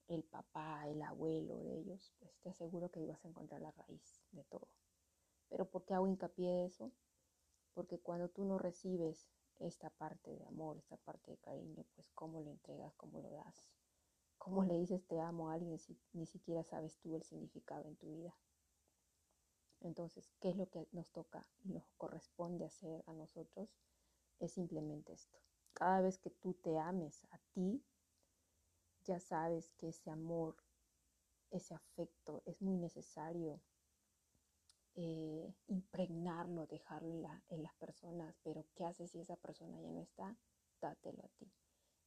[0.07, 4.23] el papá, el abuelo de ellos, pues te aseguro que ibas a encontrar la raíz
[4.31, 4.67] de todo.
[5.49, 6.91] Pero ¿por qué hago hincapié de eso?
[7.73, 12.41] Porque cuando tú no recibes esta parte de amor, esta parte de cariño, pues cómo
[12.41, 13.69] lo entregas, cómo lo das,
[14.37, 17.95] cómo le dices te amo a alguien si ni siquiera sabes tú el significado en
[17.97, 18.35] tu vida.
[19.81, 23.69] Entonces, ¿qué es lo que nos toca y nos corresponde hacer a nosotros?
[24.39, 25.39] Es simplemente esto.
[25.73, 27.83] Cada vez que tú te ames a ti,
[29.03, 30.55] ya sabes que ese amor,
[31.51, 33.61] ese afecto es muy necesario
[34.95, 37.13] eh, impregnarlo, dejarlo
[37.49, 40.35] en, las personas, pero ¿qué haces si esa persona ya no está?
[40.81, 41.51] Dátelo a ti.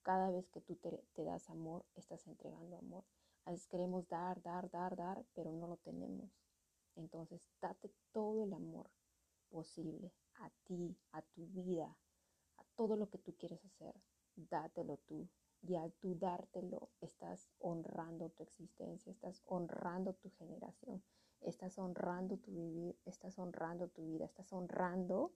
[0.02, 3.04] Cada vez que tú te, te das amor, estás entregando amor.
[3.44, 6.30] A veces queremos dar, dar, dar, dar, pero no lo tenemos.
[6.94, 8.90] Entonces, date todo el amor
[9.48, 11.96] posible a ti, a tu vida,
[12.76, 13.94] todo lo que tú quieres hacer.
[14.36, 15.28] Dátelo tú,
[15.62, 21.02] y al tú dártelo, estás honrando tu existencia, estás honrando tu generación,
[21.40, 25.32] estás honrando tu vivir, estás honrando tu vida, estás honrando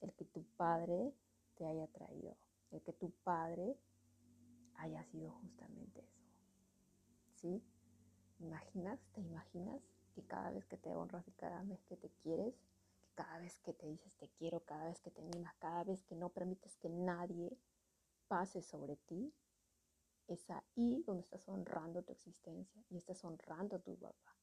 [0.00, 1.12] el que tu padre
[1.56, 2.36] te haya traído,
[2.70, 3.76] el que tu padre
[4.76, 6.22] haya sido justamente eso.
[7.34, 7.62] ¿Sí?
[8.38, 9.00] ¿Imaginas?
[9.12, 9.82] ¿Te imaginas
[10.14, 12.54] que cada vez que te honras y cada vez que te quieres,
[13.14, 16.14] cada vez que te dices te quiero, cada vez que te animas, cada vez que
[16.14, 17.58] no permites que nadie
[18.28, 19.34] pase sobre ti,
[20.26, 24.36] es ahí donde estás honrando tu existencia y estás honrando a tu papá.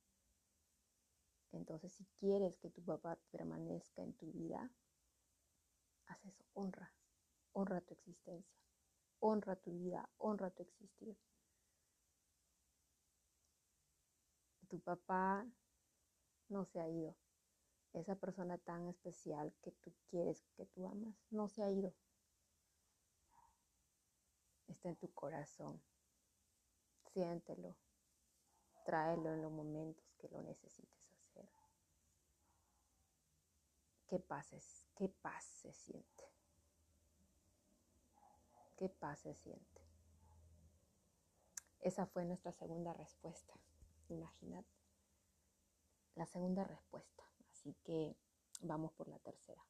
[1.52, 4.72] Entonces, si quieres que tu papá permanezca en tu vida,
[6.06, 6.94] haz eso, honra,
[7.54, 8.60] honra tu existencia,
[9.20, 11.18] honra tu vida, honra tu existir.
[14.68, 15.48] Tu papá
[16.50, 17.16] no se ha ido.
[17.94, 21.94] Esa persona tan especial que tú quieres, que tú amas, no se ha ido
[24.80, 25.82] está en tu corazón.
[27.12, 27.76] Siéntelo,
[28.86, 31.50] tráelo en los momentos que lo necesites hacer.
[34.08, 34.88] ¿Qué pases?
[34.96, 36.24] ¿Qué paz se siente?
[38.78, 39.82] ¿Qué paz se siente?
[41.82, 43.54] Esa fue nuestra segunda respuesta.
[44.08, 44.64] Imaginad
[46.16, 47.29] la segunda respuesta.
[47.70, 48.16] Así que
[48.62, 49.64] vamos por la tercera.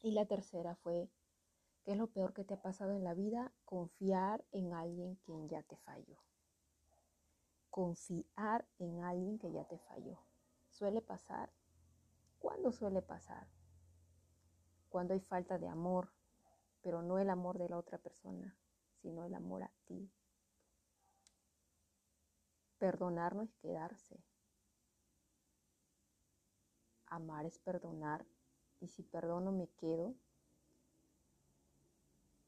[0.00, 1.10] Y la tercera fue
[1.82, 3.52] ¿Qué es lo peor que te ha pasado en la vida?
[3.64, 6.20] Confiar en alguien quien ya te falló.
[7.70, 10.18] Confiar en alguien que ya te falló.
[10.68, 11.52] ¿Suele pasar?
[12.38, 13.48] ¿Cuándo suele pasar?
[14.88, 16.12] Cuando hay falta de amor,
[16.82, 18.56] pero no el amor de la otra persona,
[19.02, 20.10] sino el amor a ti.
[22.78, 24.22] Perdonar no es quedarse.
[27.06, 28.24] Amar es perdonar.
[28.80, 30.14] Y si perdono me quedo,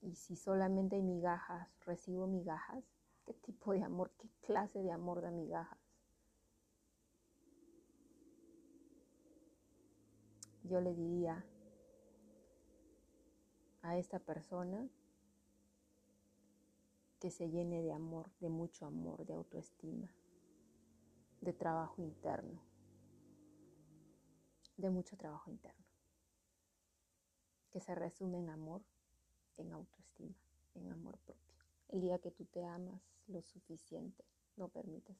[0.00, 2.84] y si solamente hay migajas, recibo migajas,
[3.24, 5.78] ¿qué tipo de amor, qué clase de amor da migajas?
[10.62, 11.44] Yo le diría
[13.82, 14.86] a esta persona
[17.18, 20.09] que se llene de amor, de mucho amor, de autoestima,
[21.40, 22.61] de trabajo interno,
[24.79, 25.85] de mucho trabajo interno,
[27.70, 28.83] que se resume en amor
[29.59, 30.35] en autoestima,
[30.74, 31.55] en amor propio.
[31.89, 34.24] El día que tú te amas lo suficiente,
[34.57, 35.16] no permites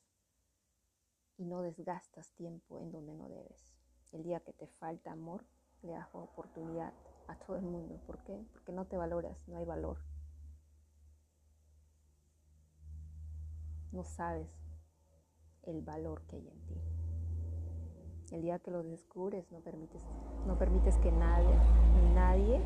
[1.37, 3.75] y no desgastas tiempo en donde no debes.
[4.13, 5.45] El día que te falta amor,
[5.83, 6.93] le das oportunidad
[7.27, 8.01] a todo el mundo.
[8.07, 8.45] ¿Por qué?
[8.53, 9.99] Porque no te valoras, no hay valor.
[13.93, 14.49] No sabes
[15.63, 16.98] el valor que hay en ti.
[18.31, 20.03] El día que lo descubres no permites,
[20.45, 21.55] no permites que nadie
[22.19, 22.61] nadie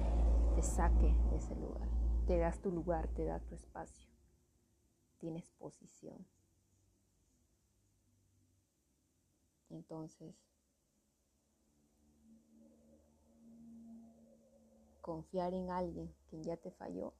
[0.55, 1.89] te saque de ese lugar.
[2.27, 4.09] Te das tu lugar, te das tu espacio.
[5.19, 6.27] Tienes posición.
[9.71, 10.35] Entonces,
[15.01, 17.15] confiar en alguien quien ya te falló,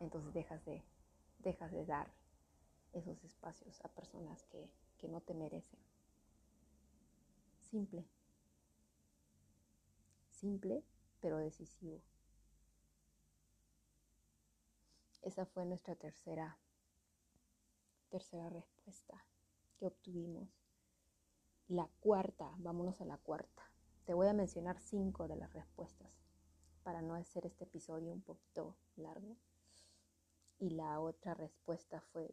[0.00, 0.82] entonces dejas de,
[1.38, 2.12] dejas de dar
[2.92, 5.78] esos espacios a personas que, que no te merecen.
[7.70, 8.06] Simple.
[10.30, 10.84] Simple,
[11.20, 12.00] pero decisivo.
[15.22, 16.58] Esa fue nuestra tercera,
[18.10, 19.24] tercera respuesta
[19.78, 20.48] que obtuvimos.
[21.66, 23.68] La cuarta, vámonos a la cuarta.
[24.04, 26.16] Te voy a mencionar cinco de las respuestas
[26.84, 29.36] para no hacer este episodio un poquito largo.
[30.60, 32.32] Y la otra respuesta fue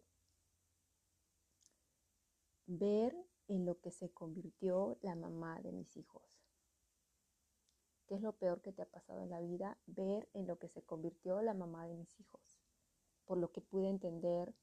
[2.68, 3.16] ver
[3.48, 6.24] en lo que se convirtió la mamá de mis hijos.
[8.08, 9.78] ¿Qué es lo peor que te ha pasado en la vida?
[9.88, 12.60] Ver en lo que se convirtió la mamá de mis hijos.
[13.26, 14.54] Por lo que pude entender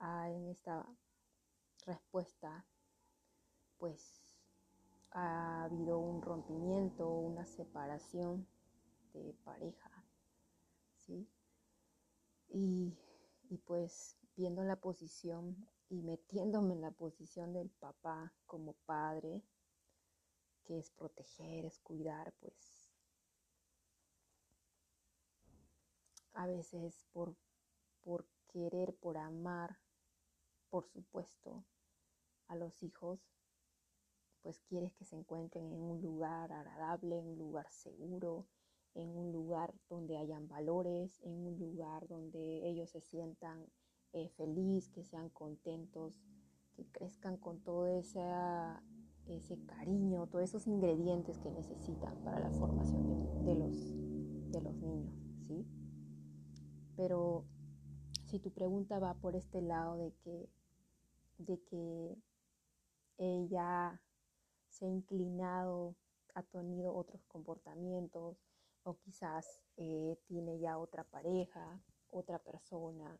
[0.00, 0.86] ah, en esta
[1.86, 2.66] respuesta,
[3.78, 4.24] pues
[5.12, 8.46] ha habido un rompimiento, una separación
[9.12, 10.04] de pareja,
[10.96, 11.28] ¿sí?
[12.48, 12.92] Y,
[13.48, 19.42] y pues viendo la posición y metiéndome en la posición del papá como padre,
[20.64, 22.90] que es proteger, es cuidar, pues
[26.34, 27.34] a veces por,
[28.02, 29.78] por querer, por amar,
[30.68, 31.64] por supuesto,
[32.48, 33.20] a los hijos,
[34.42, 38.46] pues quieres que se encuentren en un lugar agradable, en un lugar seguro,
[38.94, 43.66] en un lugar donde hayan valores, en un lugar donde ellos se sientan
[44.14, 46.14] eh, feliz, que sean contentos,
[46.76, 48.20] que crezcan con todo ese,
[49.26, 55.16] ese cariño, todos esos ingredientes que necesitan para la formación de, los, de los niños,
[55.40, 55.66] ¿sí?
[56.96, 57.44] Pero
[58.26, 60.48] si tu pregunta va por este lado de que,
[61.38, 62.16] de que
[63.18, 64.00] ella
[64.68, 65.96] se ha inclinado,
[66.34, 68.36] ha tenido otros comportamientos
[68.84, 73.18] o quizás eh, tiene ya otra pareja, otra persona,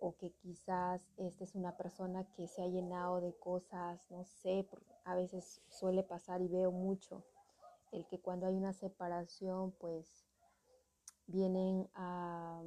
[0.00, 4.68] o que quizás esta es una persona que se ha llenado de cosas, no sé,
[5.04, 7.24] a veces suele pasar y veo mucho
[7.92, 10.26] el que cuando hay una separación pues
[11.26, 12.62] vienen a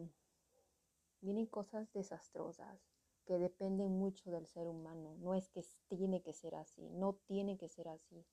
[1.22, 2.80] vienen cosas desastrosas
[3.26, 5.16] que dependen mucho del ser humano.
[5.20, 8.26] No es que tiene que ser así, no tiene que ser así,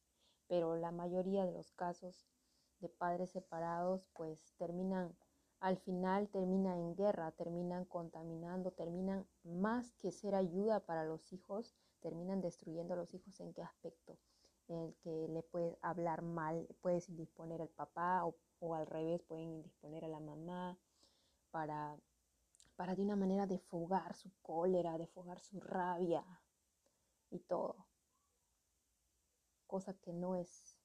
[0.47, 2.27] pero la mayoría de los casos
[2.79, 5.17] de padres separados pues terminan
[5.61, 11.75] al final termina en guerra, terminan contaminando, terminan más que ser ayuda para los hijos,
[12.01, 14.19] terminan destruyendo a los hijos en qué aspecto,
[14.69, 19.51] en el que le puedes hablar mal, puedes indisponer al papá o, al revés, pueden
[19.51, 20.79] indisponer a la mamá
[21.51, 21.97] para,
[22.77, 26.25] para de una manera defogar su cólera, defogar su rabia
[27.31, 27.87] y todo.
[29.67, 30.79] Cosa que no es,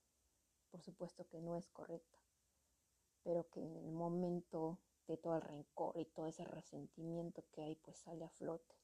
[0.72, 2.21] por supuesto que no es correcta
[3.24, 7.76] pero que en el momento de todo el rencor y todo ese resentimiento que hay,
[7.76, 8.76] pues sale a flote.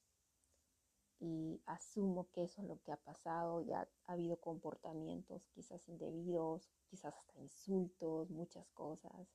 [1.20, 6.70] Y asumo que eso es lo que ha pasado, ya ha habido comportamientos quizás indebidos,
[6.90, 9.28] quizás hasta insultos, muchas cosas,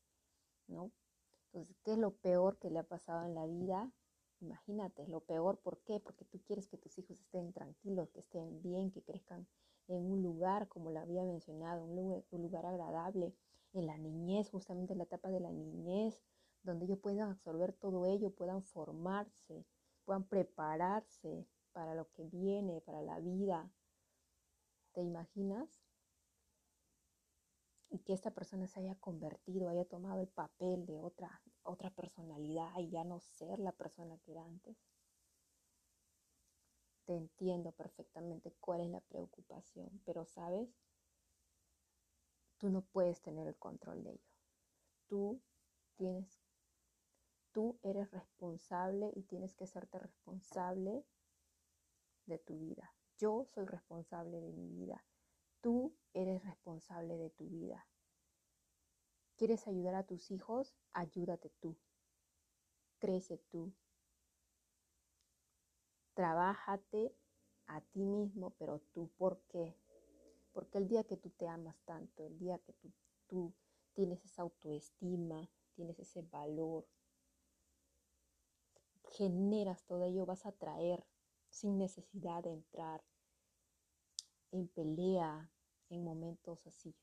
[0.68, 0.92] ¿no?
[1.46, 3.90] Entonces, ¿qué es lo peor que le ha pasado en la vida?
[4.40, 6.00] Imagínate, lo peor, ¿por qué?
[6.00, 9.46] Porque tú quieres que tus hijos estén tranquilos, que estén bien, que crezcan
[9.88, 13.34] en un lugar, como le había mencionado, un lugar agradable,
[13.72, 16.22] en la niñez, justamente en la etapa de la niñez,
[16.62, 19.64] donde ellos puedan absorber todo ello, puedan formarse,
[20.04, 23.70] puedan prepararse para lo que viene, para la vida.
[24.92, 25.82] ¿Te imaginas?
[27.88, 32.70] Y que esta persona se haya convertido, haya tomado el papel de otra, otra personalidad
[32.78, 34.76] y ya no ser la persona que era antes.
[37.04, 40.70] Te entiendo perfectamente cuál es la preocupación, pero sabes,
[42.62, 44.30] tú no puedes tener el control de ello.
[45.08, 45.42] Tú
[45.96, 46.40] tienes,
[47.50, 51.04] tú eres responsable y tienes que serte responsable
[52.26, 52.94] de tu vida.
[53.18, 55.04] Yo soy responsable de mi vida.
[55.60, 57.84] Tú eres responsable de tu vida.
[59.34, 60.76] ¿Quieres ayudar a tus hijos?
[60.92, 61.76] Ayúdate tú.
[63.00, 63.72] Crece tú.
[66.14, 67.12] Trabájate
[67.66, 69.81] a ti mismo, pero tú, ¿por qué?
[70.52, 72.92] Porque el día que tú te amas tanto, el día que tú,
[73.26, 73.54] tú
[73.94, 76.86] tienes esa autoestima, tienes ese valor,
[79.12, 81.04] generas todo ello, vas a traer
[81.48, 83.02] sin necesidad de entrar
[84.50, 85.50] en pelea,
[85.90, 86.94] en momentos así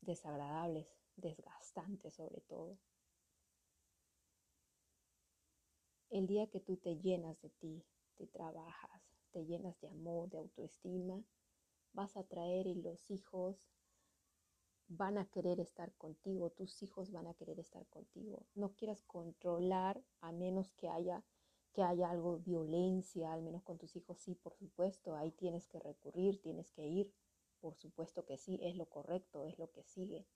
[0.00, 0.86] desagradables,
[1.16, 2.78] desgastantes sobre todo.
[6.10, 7.84] El día que tú te llenas de ti,
[8.16, 11.22] te trabajas, te llenas de amor, de autoestima,
[11.96, 13.66] vas a traer y los hijos
[14.88, 18.46] van a querer estar contigo, tus hijos van a querer estar contigo.
[18.54, 21.24] No quieras controlar a menos que haya
[21.72, 25.78] que haya algo violencia, al menos con tus hijos, sí, por supuesto, ahí tienes que
[25.78, 27.12] recurrir, tienes que ir,
[27.60, 30.26] por supuesto que sí, es lo correcto, es lo que sigue.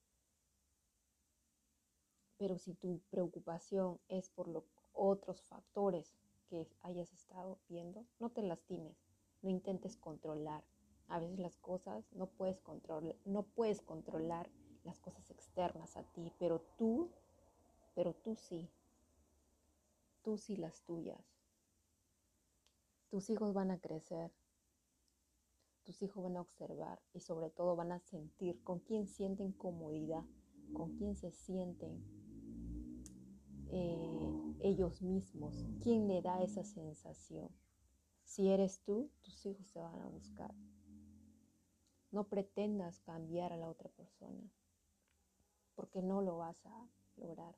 [2.36, 6.14] Pero si tu preocupación es por los otros factores
[6.50, 8.98] que hayas estado viendo, no te lastimes,
[9.40, 10.62] no intentes controlar.
[11.10, 14.48] A veces las cosas no puedes controlar, no puedes controlar
[14.84, 17.10] las cosas externas a ti, pero tú,
[17.94, 18.70] pero tú sí,
[20.22, 21.20] tú sí las tuyas.
[23.10, 24.32] Tus hijos van a crecer,
[25.82, 30.24] tus hijos van a observar y sobre todo van a sentir con quién sienten comodidad,
[30.72, 32.04] con quién se sienten
[33.72, 37.50] eh, ellos mismos, quién le da esa sensación.
[38.22, 40.54] Si eres tú, tus hijos se van a buscar.
[42.10, 44.50] No pretendas cambiar a la otra persona,
[45.76, 47.54] porque no lo vas a lograr.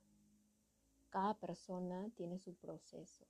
[1.08, 3.26] Cada persona tiene su proceso.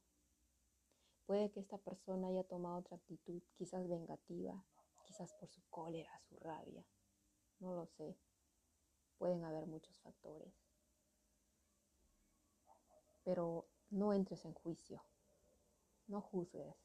[1.26, 4.64] Puede que esta persona haya tomado otra actitud, quizás vengativa,
[5.04, 6.84] quizás por su cólera, su rabia.
[7.60, 8.16] No lo sé.
[9.18, 10.52] Pueden haber muchos factores.
[13.22, 15.04] Pero no entres en juicio.
[16.08, 16.81] No juzgues.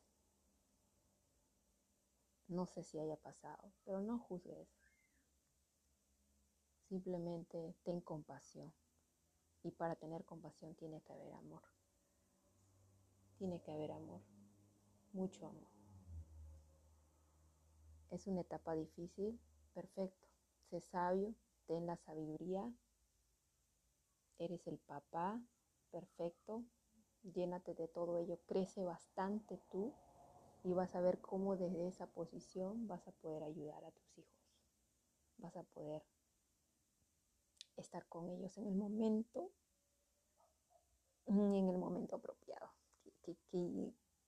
[2.47, 4.69] No sé si haya pasado, pero no juzgues.
[6.87, 8.73] Simplemente ten compasión.
[9.63, 11.61] Y para tener compasión tiene que haber amor.
[13.37, 14.21] Tiene que haber amor.
[15.11, 15.67] Mucho amor.
[18.09, 19.39] Es una etapa difícil.
[19.73, 20.27] Perfecto.
[20.69, 21.35] Sé sabio.
[21.65, 22.71] Ten la sabiduría.
[24.37, 25.41] Eres el papá.
[25.91, 26.63] Perfecto.
[27.23, 28.39] Llénate de todo ello.
[28.45, 29.93] Crece bastante tú.
[30.67, 34.51] Y vas a ver cómo desde esa posición vas a poder ayudar a tus hijos.
[35.37, 36.03] Vas a poder
[37.77, 39.49] estar con ellos en el momento,
[41.25, 42.69] en el momento apropiado,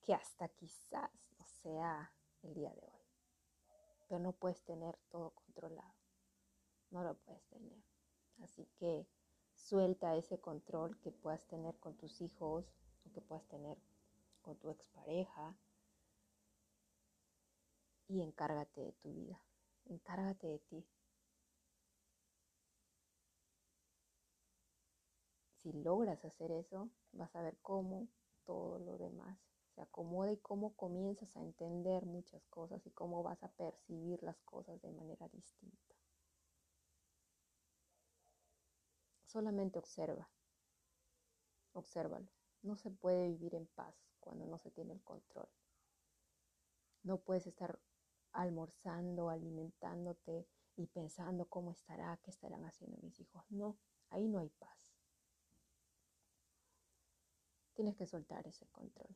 [0.01, 2.13] que hasta quizás no sea
[2.43, 3.05] el día de hoy.
[4.07, 5.93] Pero no puedes tener todo controlado,
[6.89, 7.83] no lo puedes tener.
[8.37, 9.05] Así que
[9.55, 12.71] suelta ese control que puedas tener con tus hijos
[13.05, 13.77] o que puedas tener
[14.41, 15.57] con tu expareja
[18.09, 19.39] y encárgate de tu vida,
[19.85, 20.85] encárgate de ti.
[25.61, 28.09] Si logras hacer eso, vas a ver cómo
[28.45, 29.37] todo lo demás
[29.75, 34.41] se acomoda y cómo comienzas a entender muchas cosas y cómo vas a percibir las
[34.41, 35.95] cosas de manera distinta.
[39.25, 40.27] Solamente observa,
[41.73, 42.31] obsérvalo.
[42.63, 45.47] No se puede vivir en paz cuando no se tiene el control.
[47.03, 47.79] No puedes estar
[48.31, 53.43] almorzando, alimentándote y pensando cómo estará, qué estarán haciendo mis hijos.
[53.49, 53.77] No,
[54.09, 54.93] ahí no hay paz.
[57.73, 59.15] Tienes que soltar ese control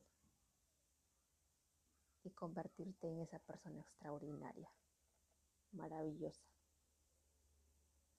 [2.22, 4.70] y convertirte en esa persona extraordinaria,
[5.72, 6.46] maravillosa.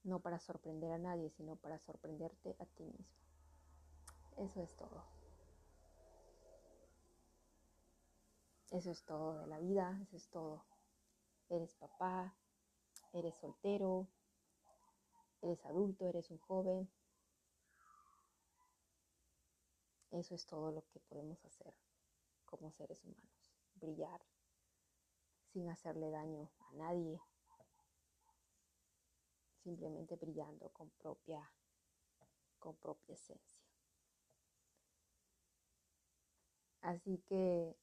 [0.03, 3.05] No para sorprender a nadie, sino para sorprenderte a ti mismo.
[4.37, 5.03] Eso es todo.
[8.69, 10.63] Eso es todo de la vida, eso es todo.
[11.49, 12.35] Eres papá,
[13.13, 14.07] eres soltero,
[15.41, 16.89] eres adulto, eres un joven,
[20.15, 21.73] Eso es todo lo que podemos hacer
[22.45, 23.51] como seres humanos.
[23.73, 24.21] Brillar
[25.51, 27.21] sin hacerle daño a nadie.
[29.61, 31.51] Simplemente brillando con propia,
[32.59, 33.61] con propia esencia.
[36.79, 37.75] Así que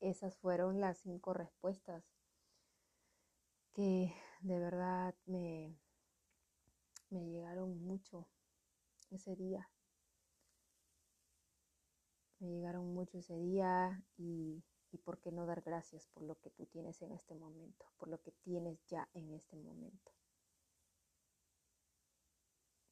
[0.00, 2.17] esas fueron las cinco respuestas
[3.78, 5.78] que de verdad me,
[7.10, 8.26] me llegaron mucho
[9.12, 9.70] ese día
[12.40, 16.50] me llegaron mucho ese día y, y por qué no dar gracias por lo que
[16.50, 20.10] tú tienes en este momento, por lo que tienes ya en este momento.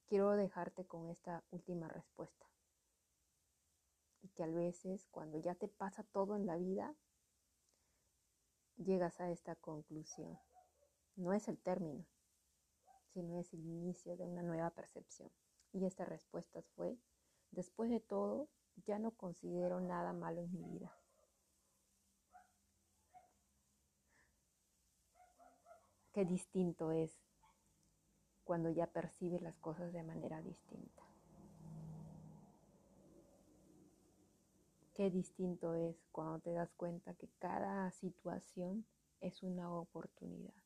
[0.07, 2.47] Quiero dejarte con esta última respuesta.
[4.23, 6.95] Y que a veces cuando ya te pasa todo en la vida,
[8.77, 10.39] llegas a esta conclusión.
[11.17, 12.05] No es el término,
[13.13, 15.31] sino es el inicio de una nueva percepción.
[15.73, 16.99] Y esta respuesta fue,
[17.51, 18.49] después de todo,
[18.85, 20.95] ya no considero nada malo en mi vida.
[26.13, 27.19] Qué distinto es
[28.45, 31.03] cuando ya percibes las cosas de manera distinta.
[34.95, 38.87] Qué distinto es cuando te das cuenta que cada situación
[39.21, 40.66] es una oportunidad.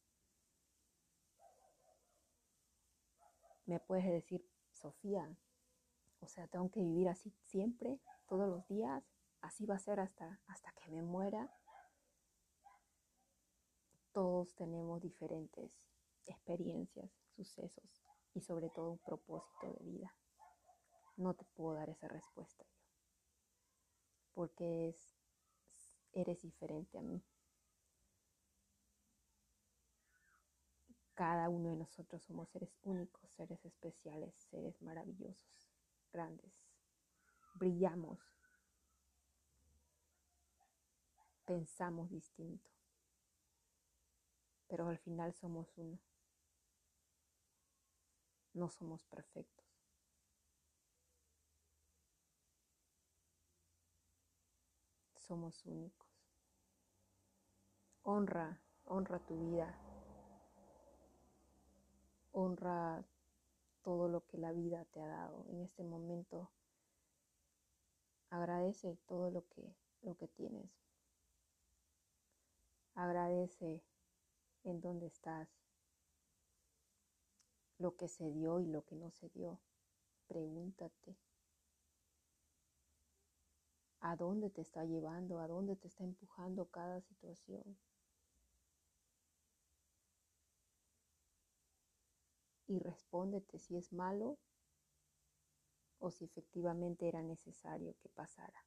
[3.66, 5.36] Me puedes decir, Sofía,
[6.20, 9.04] o sea, tengo que vivir así siempre, todos los días,
[9.40, 11.52] así va a ser hasta, hasta que me muera.
[14.12, 15.80] Todos tenemos diferentes
[16.26, 18.02] experiencias, sucesos
[18.34, 20.14] y sobre todo un propósito de vida.
[21.16, 22.80] No te puedo dar esa respuesta yo,
[24.34, 25.16] porque es,
[26.12, 27.22] eres diferente a mí.
[31.20, 35.68] Cada uno de nosotros somos seres únicos, seres especiales, seres maravillosos,
[36.10, 36.50] grandes.
[37.52, 38.18] Brillamos.
[41.44, 42.70] Pensamos distinto.
[44.66, 45.98] Pero al final somos uno.
[48.54, 49.66] No somos perfectos.
[55.16, 56.08] Somos únicos.
[58.04, 59.89] Honra, honra tu vida,
[62.32, 63.04] honra
[63.82, 66.50] todo lo que la vida te ha dado en este momento.
[68.30, 70.70] Agradece todo lo que, lo que tienes.
[72.94, 73.82] Agradece
[74.64, 75.48] en dónde estás,
[77.78, 79.58] lo que se dio y lo que no se dio.
[80.26, 81.16] Pregúntate.
[84.00, 85.40] ¿A dónde te está llevando?
[85.40, 87.78] ¿A dónde te está empujando cada situación?
[92.70, 94.38] Y respóndete si es malo
[95.98, 98.64] o si efectivamente era necesario que pasara.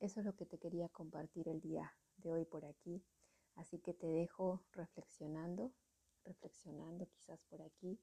[0.00, 3.04] Eso es lo que te quería compartir el día de hoy por aquí.
[3.56, 5.74] Así que te dejo reflexionando,
[6.24, 8.00] reflexionando quizás por aquí.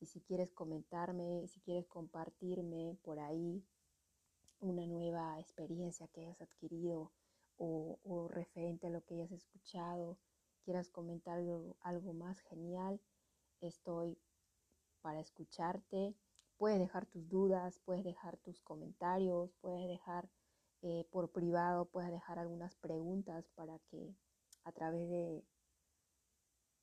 [0.00, 3.62] Y si quieres comentarme, si quieres compartirme por ahí
[4.60, 7.12] una nueva experiencia que hayas adquirido
[7.58, 10.18] o, referente a lo que hayas escuchado,
[10.64, 11.38] quieras comentar
[11.80, 13.00] algo, más genial,
[13.60, 14.18] estoy
[15.00, 16.14] para escucharte.
[16.56, 20.28] Puedes dejar tus dudas, puedes dejar tus comentarios, puedes dejar
[20.82, 24.14] eh, por privado, puedes dejar algunas preguntas para que
[24.64, 25.44] a través de,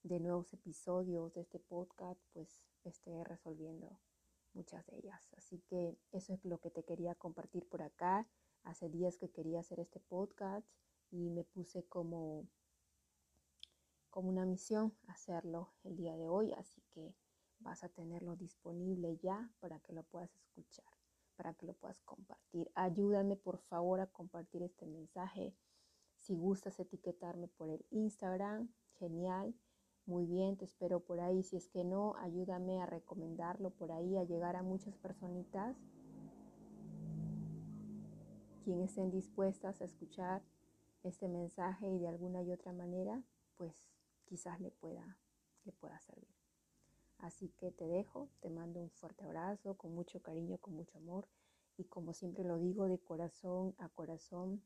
[0.03, 3.99] de nuevos episodios de este podcast, pues esté resolviendo
[4.53, 5.21] muchas de ellas.
[5.37, 8.27] Así que eso es lo que te quería compartir por acá.
[8.63, 10.65] Hace días que quería hacer este podcast
[11.11, 12.47] y me puse como,
[14.09, 17.13] como una misión hacerlo el día de hoy, así que
[17.59, 20.85] vas a tenerlo disponible ya para que lo puedas escuchar,
[21.35, 22.71] para que lo puedas compartir.
[22.73, 25.53] Ayúdame por favor a compartir este mensaje.
[26.15, 29.53] Si gustas etiquetarme por el Instagram, genial.
[30.05, 31.43] Muy bien, te espero por ahí.
[31.43, 35.77] Si es que no, ayúdame a recomendarlo por ahí, a llegar a muchas personitas
[38.63, 40.41] quien estén dispuestas a escuchar
[41.03, 43.21] este mensaje y de alguna y otra manera,
[43.57, 43.91] pues
[44.25, 45.17] quizás le pueda,
[45.65, 46.33] le pueda servir.
[47.17, 51.27] Así que te dejo, te mando un fuerte abrazo, con mucho cariño, con mucho amor
[51.77, 54.63] y como siempre lo digo de corazón a corazón,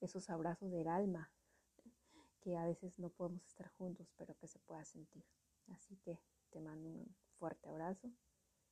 [0.00, 1.30] esos abrazos del alma
[2.40, 5.24] que a veces no podemos estar juntos, pero que se pueda sentir.
[5.68, 6.18] Así que
[6.50, 8.10] te mando un fuerte abrazo.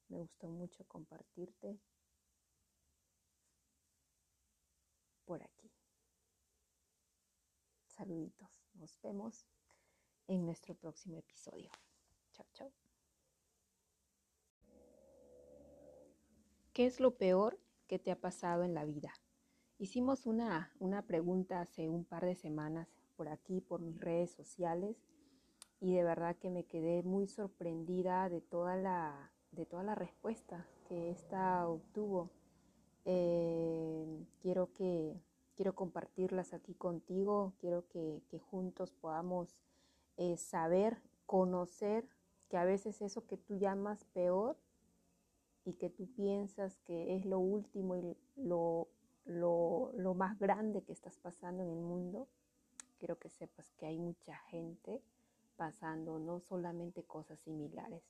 [0.09, 1.79] Me gustó mucho compartirte
[5.31, 5.71] por aquí.
[7.87, 8.67] Saluditos.
[8.75, 9.47] Nos vemos
[10.27, 11.71] en nuestro próximo episodio.
[12.33, 12.73] Chao, chao.
[16.73, 19.13] ¿Qué es lo peor que te ha pasado en la vida?
[19.79, 24.97] Hicimos una, una pregunta hace un par de semanas por aquí, por mis redes sociales,
[25.79, 30.67] y de verdad que me quedé muy sorprendida de toda la, de toda la respuesta
[30.89, 32.33] que esta obtuvo.
[33.05, 35.21] Eh, quiero que
[35.55, 39.59] quiero compartirlas aquí contigo, quiero que, juntos podamos
[40.17, 42.09] eh, saber, conocer
[42.49, 44.57] que a veces eso que tú llamas peor
[45.65, 48.89] y que tú piensas que es lo último y lo,
[49.25, 52.27] lo, lo más grande que estás pasando en el mundo,
[52.99, 55.03] quiero que sepas que hay mucha gente
[55.57, 58.03] pasando no solamente cosas similares.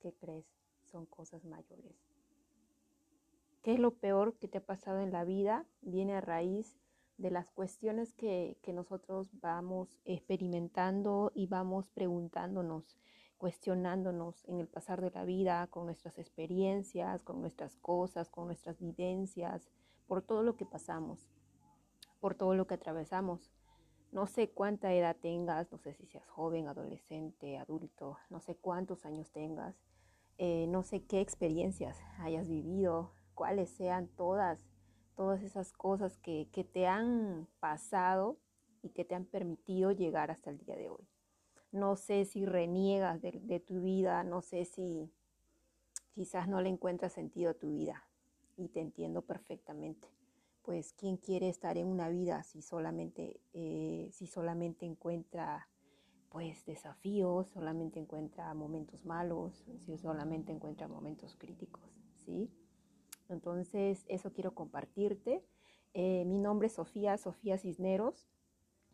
[0.00, 0.46] ¿Qué crees?
[0.84, 2.09] Son cosas mayores.
[3.62, 5.66] ¿Qué es lo peor que te ha pasado en la vida?
[5.82, 6.78] Viene a raíz
[7.18, 12.96] de las cuestiones que, nosotros vamos experimentando y vamos preguntándonos,
[13.36, 18.78] cuestionándonos en el pasar de la vida, con nuestras experiencias, con nuestras cosas, con nuestras
[18.78, 19.68] vivencias,
[20.06, 21.28] por todo lo que pasamos,
[22.18, 23.52] por todo lo que atravesamos.
[24.10, 29.04] No sé cuánta edad tengas, no sé si seas joven, adolescente, adulto, no sé cuántos
[29.04, 29.76] años tengas,
[30.38, 34.68] eh, no sé qué experiencias hayas vivido, cuáles sean todas,
[35.16, 38.36] todas esas cosas que, que te han pasado
[38.82, 41.08] y que te han permitido llegar hasta el día de hoy.
[41.72, 45.10] No sé si reniegas de, tu vida, no sé si
[46.12, 48.04] quizás no le encuentras sentido a tu vida
[48.58, 50.06] y te entiendo perfectamente.
[50.60, 55.66] Pues quién quiere estar en una vida si solamente, eh, si solamente encuentra
[56.28, 61.90] pues desafíos, solamente encuentra momentos malos, si solamente encuentra momentos críticos,
[62.26, 62.50] ¿sí?
[63.30, 65.44] Entonces, eso quiero compartirte.
[65.94, 68.28] Eh, mi nombre es Sofía, Sofía Cisneros.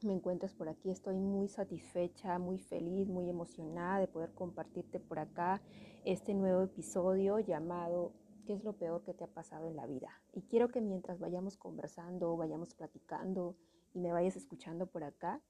[0.02, 5.18] Me encuentras por aquí, estoy muy satisfecha, muy feliz, muy emocionada de poder compartirte por
[5.18, 5.62] acá
[6.04, 8.12] este nuevo episodio llamado
[8.46, 10.08] ¿Qué es lo peor que te ha pasado en la vida?
[10.32, 13.56] Y quiero que mientras vayamos conversando, vayamos platicando
[13.92, 15.42] y me vayas escuchando por acá,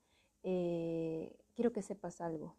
[0.43, 2.57] eh, quiero que sepas algo.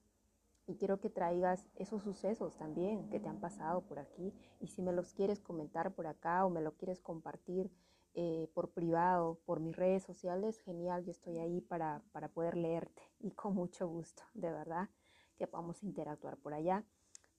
[0.67, 4.33] Y quiero que traigas esos sucesos también que te han pasado por aquí.
[4.59, 7.71] Y si me los quieres comentar por acá o me lo quieres compartir
[8.13, 13.01] eh, por privado, por mis redes sociales, genial, yo estoy ahí para, para poder leerte
[13.19, 14.89] y con mucho gusto, de verdad,
[15.37, 16.83] que podamos interactuar por allá.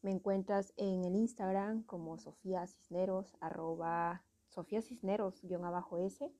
[0.02, 6.32] Me encuentras en el Instagram como Sofía Cisneros, arroba Sofía Cisneros, guion abajo S.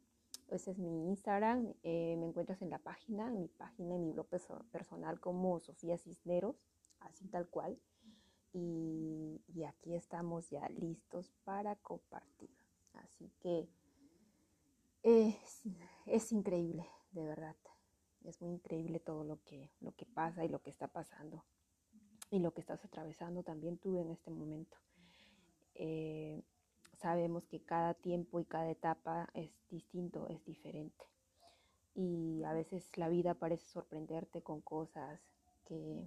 [0.49, 1.75] Ese es mi Instagram.
[1.83, 4.29] Eh, me encuentras en la página, en mi página, en mi blog
[4.71, 6.63] personal como Sofía Cisneros,
[7.01, 7.79] así tal cual.
[8.53, 12.51] Y, aquí estamos ya listos para compartir.
[12.95, 13.69] Así que
[15.03, 15.63] es,
[16.07, 17.57] es increíble, de verdad.
[18.25, 21.45] Es muy increíble todo lo que, lo que pasa y lo que está pasando
[22.31, 24.77] y lo que estás atravesando también tú en este momento.
[25.75, 26.43] Eh,
[26.99, 31.05] sabemos que cada tiempo y cada etapa es distinto, es diferente.
[31.95, 35.21] Y a veces la vida parece sorprenderte con cosas
[35.65, 36.07] que,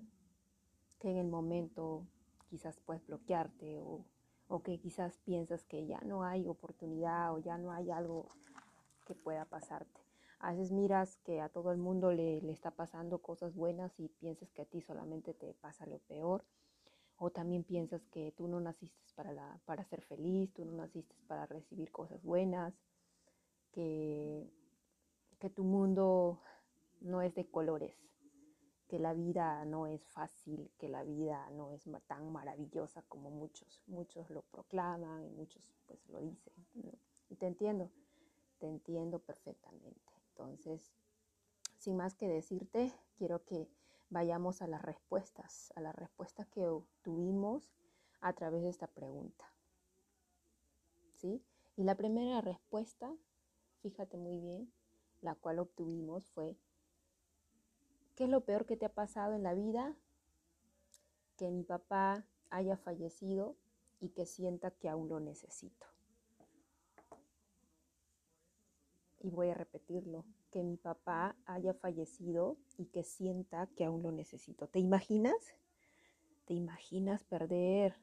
[1.01, 2.05] que en el momento
[2.47, 4.05] quizás puedes bloquearte o,
[4.47, 8.29] o que quizás piensas que ya no hay oportunidad o ya no hay algo
[9.05, 9.99] que pueda pasarte.
[10.39, 14.09] A veces miras que a todo el mundo le, le, está pasando cosas buenas y
[14.09, 16.45] piensas que a ti solamente te pasa lo peor.
[17.17, 21.15] O también piensas que tú no naciste para, la, para ser feliz, tú no naciste
[21.27, 22.73] para recibir cosas buenas,
[23.71, 24.51] que,
[25.39, 26.39] que tu mundo
[26.99, 27.95] no es de colores,
[28.91, 33.81] que la vida no es fácil, que la vida no es tan maravillosa como muchos,
[33.87, 36.53] muchos lo proclaman y muchos pues lo dicen.
[37.29, 37.89] Y te entiendo,
[38.59, 40.11] te entiendo perfectamente.
[40.31, 40.91] Entonces,
[41.77, 43.69] sin más que decirte, quiero que
[44.09, 47.71] vayamos a las respuestas, a las respuestas que obtuvimos
[48.19, 49.45] a través de esta pregunta.
[51.15, 51.41] ¿Sí?
[51.77, 53.15] Y la primera respuesta,
[53.83, 54.69] fíjate muy bien,
[55.21, 56.57] la cual obtuvimos fue,
[58.21, 59.95] ¿qué es lo peor que te ha pasado en la vida?
[61.37, 63.55] Que mi papá haya fallecido
[63.99, 65.87] y que sienta que aún lo necesito.
[69.23, 74.11] y voy a repetirlo, que mi papá haya fallecido y que sienta que aún lo
[74.11, 74.67] necesito.
[74.67, 75.55] ¿Te imaginas?
[76.45, 77.95] ¿Te imaginas perder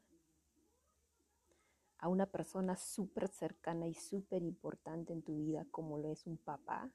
[1.99, 6.39] a una persona súper cercana y súper importante en tu vida como lo es un
[6.39, 6.93] papá?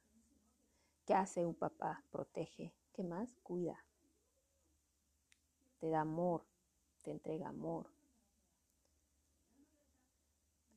[1.06, 2.06] ¿Qué hace un papá?
[2.10, 2.74] Protege.
[2.94, 3.36] ¿Qué más?
[3.44, 3.84] Cuida.
[5.80, 6.46] Te da amor,
[7.04, 7.90] te entrega amor,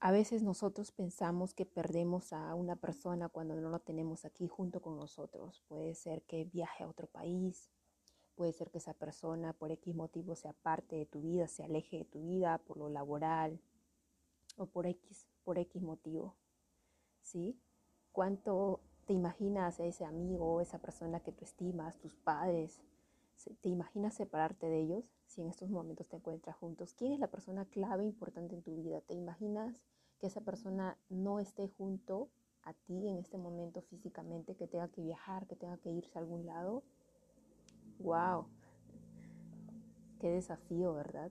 [0.07, 4.81] a veces nosotros pensamos que perdemos a una persona cuando no lo tenemos aquí junto
[4.81, 5.65] con nosotros.
[5.69, 7.71] Puede ser que viaje a otro país,
[8.35, 11.99] puede ser que esa persona por X motivo sea parte de tu vida, se aleje
[11.99, 13.59] de tu vida por lo laboral
[14.57, 16.37] o por X, por X motivo.
[17.23, 17.59] ¿Sí?
[18.13, 22.83] ¿Cuánto te imaginas a ese amigo esa persona que tú estimas, tus padres?
[23.61, 26.95] ¿Te imaginas separarte de ellos si en estos momentos te encuentras juntos?
[26.95, 29.01] ¿Quién es la persona clave importante en tu vida?
[29.03, 29.77] ¿Te imaginas
[30.19, 32.31] que esa persona no esté junto
[32.67, 36.21] a ti en este momento físicamente, que tenga que viajar, que tenga que irse a
[36.21, 36.83] algún lado.
[38.01, 38.49] ¡Wow!
[40.19, 41.31] Qué desafío, ¿verdad?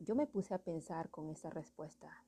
[0.00, 2.24] Yo me puse a pensar con esta respuesta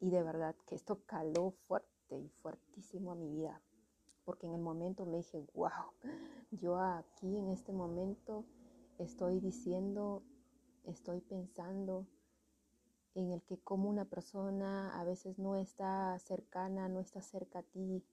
[0.00, 3.60] y de verdad que esto caló fuerte y fuertísimo a mi vida,
[4.24, 5.70] porque en el momento me dije, wow,
[6.50, 8.44] yo aquí en este momento
[8.98, 10.22] estoy diciendo,
[10.84, 12.06] estoy pensando,
[13.14, 17.62] en el que como una persona a veces no está cercana, no está cerca a
[17.62, 18.04] ti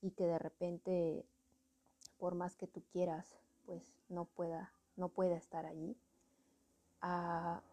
[0.00, 1.26] y que de repente
[2.22, 3.36] por más que tú quieras,
[3.66, 5.96] pues no pueda, no pueda estar allí.
[7.00, 7.64] A,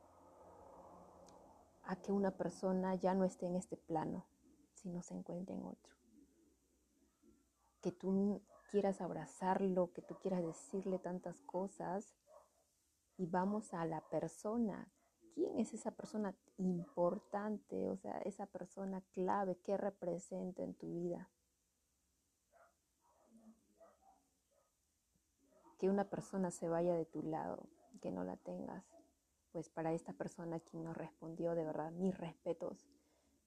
[1.83, 4.25] a que una persona ya no esté en este plano,
[4.81, 5.93] sino se encuentre en otro.
[7.81, 12.15] Que tú quieras abrazarlo, que tú quieras decirle tantas cosas
[13.17, 14.91] y vamos a la persona
[15.33, 21.29] quién es esa persona importante, o sea, esa persona clave que representa en tu vida.
[25.77, 27.69] Que una persona se vaya de tu lado,
[28.01, 28.85] que no la tengas.
[29.51, 32.85] Pues para esta persona quien nos respondió, de verdad, mis respetos,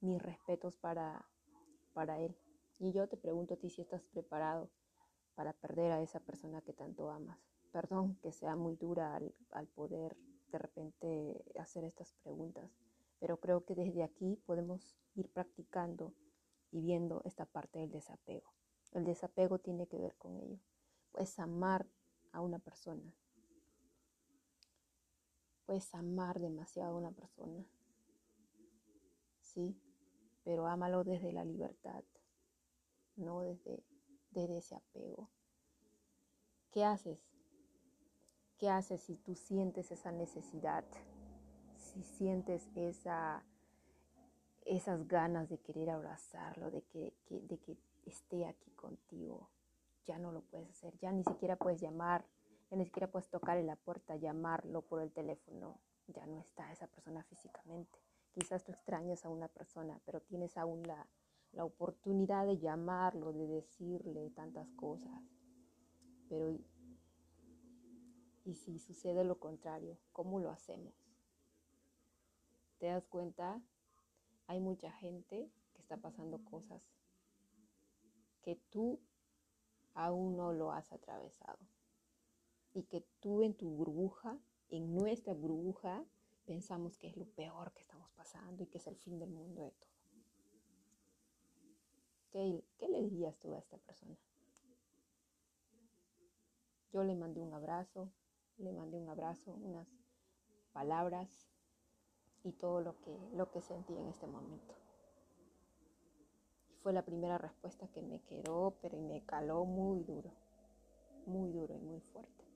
[0.03, 1.27] mis respetos para,
[1.93, 2.37] para él.
[2.79, 4.71] Y yo te pregunto a ti si estás preparado
[5.35, 7.39] para perder a esa persona que tanto amas.
[7.71, 10.17] Perdón que sea muy dura al, al poder
[10.49, 12.71] de repente hacer estas preguntas,
[13.19, 16.13] pero creo que desde aquí podemos ir practicando
[16.71, 18.53] y viendo esta parte del desapego.
[18.93, 20.59] El desapego tiene que ver con ello.
[21.13, 21.87] Puedes amar
[22.33, 23.15] a una persona.
[25.65, 27.65] Puedes amar demasiado a una persona.
[29.41, 29.77] Sí,
[30.45, 32.05] pero ámalo desde la libertad,
[33.17, 33.83] no desde,
[34.31, 35.31] desde ese apego.
[36.71, 37.21] ¿Qué haces?
[38.59, 40.85] ¿Qué haces si tú sientes esa necesidad?
[41.77, 43.45] Si sientes esa,
[44.65, 49.51] esas ganas de querer abrazarlo, de que, de que esté aquí contigo,
[50.07, 52.25] ya no lo puedes hacer, ya ni siquiera puedes llamar,
[52.71, 56.73] ya ni siquiera puedes tocar en la puerta, llamarlo por el teléfono, ya no está
[56.73, 57.99] esa persona físicamente.
[58.33, 61.07] Quizás tú extrañas a una persona, pero tienes aún la,
[61.53, 65.23] la oportunidad de llamarlo, de decirle tantas cosas.
[66.29, 66.59] Pero
[68.45, 70.95] y si sucede lo contrario, ¿cómo lo hacemos?
[72.79, 73.63] ¿Te das cuenta?
[74.49, 76.83] Hay mucha gente que está pasando cosas
[78.43, 78.99] que tú
[79.95, 81.59] aún no lo has atravesado.
[82.75, 84.39] Y que tú en tu burbuja,
[84.71, 86.05] en nuestra burbuja,
[86.45, 89.71] pensamos que es lo peor que pasando y que es el fin del mundo de
[89.71, 89.93] todo.
[92.33, 94.17] ¿Qué, le dirías tú a esta persona?
[96.93, 98.11] Yo le mandé un abrazo,
[98.57, 99.87] le mandé un abrazo, unas
[100.73, 101.47] palabras
[102.43, 104.75] y todo lo que, lo que sentí en este momento.
[106.83, 110.33] Fue la primera respuesta que me quedó, pero me caló muy duro,
[111.27, 112.52] muy duro y muy fuerte.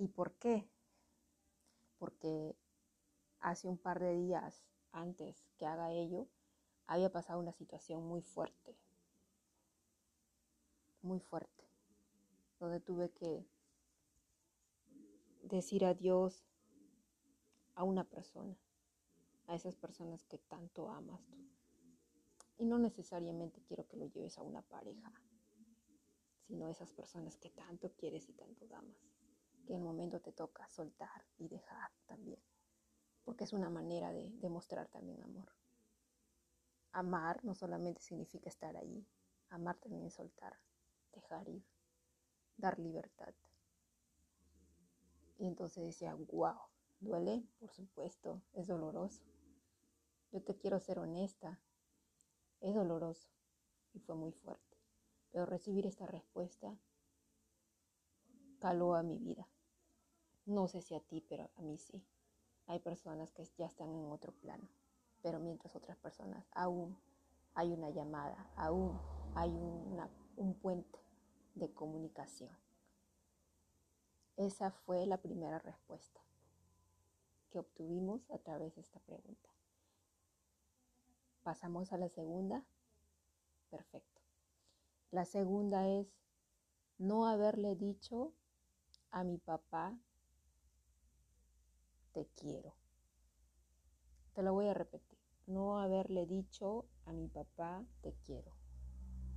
[0.00, 0.66] ¿Y por qué?
[1.98, 2.56] Porque
[3.38, 6.26] hace un par de días antes que haga ello,
[6.86, 8.78] había pasado una situación muy fuerte,
[11.02, 11.68] muy fuerte,
[12.58, 13.46] donde tuve que
[15.42, 16.46] decir adiós
[17.74, 18.56] a una persona,
[19.48, 21.36] a esas personas que tanto amas tú.
[22.56, 25.12] Y no necesariamente quiero que lo lleves a una pareja,
[26.46, 29.09] sino a esas personas que tanto quieres y tanto amas,
[29.66, 32.42] que el momento te toca soltar y dejar también,
[33.24, 35.52] porque es una manera de demostrar también amor.
[36.92, 39.06] Amar no solamente significa estar ahí,
[39.48, 40.58] amar también es soltar,
[41.12, 41.64] dejar ir,
[42.56, 43.34] dar libertad.
[45.38, 46.58] Y entonces decía, wow,
[47.00, 49.24] duele, por supuesto, es doloroso.
[50.32, 51.60] Yo te quiero ser honesta,
[52.60, 53.30] es doloroso
[53.92, 54.76] y fue muy fuerte.
[55.30, 56.76] Pero recibir esta respuesta
[58.60, 59.48] caló a mi vida.
[60.46, 62.04] No sé si a ti, pero a mí sí.
[62.66, 64.68] Hay personas que ya están en otro plano,
[65.22, 66.96] pero mientras otras personas aún
[67.54, 68.96] hay una llamada, aún
[69.34, 70.98] hay un puente
[71.54, 72.56] de comunicación.
[74.36, 76.20] Esa fue la primera respuesta
[77.50, 79.50] que obtuvimos a través de esta pregunta.
[81.42, 82.64] Pasamos a la segunda.
[83.70, 84.20] Perfecto.
[85.10, 86.06] La segunda es
[86.98, 88.32] no haberle dicho
[89.12, 89.98] a mi papá,
[92.12, 92.74] te quiero.
[94.34, 95.18] Te lo voy a repetir.
[95.46, 98.52] No haberle dicho a mi papá, te quiero.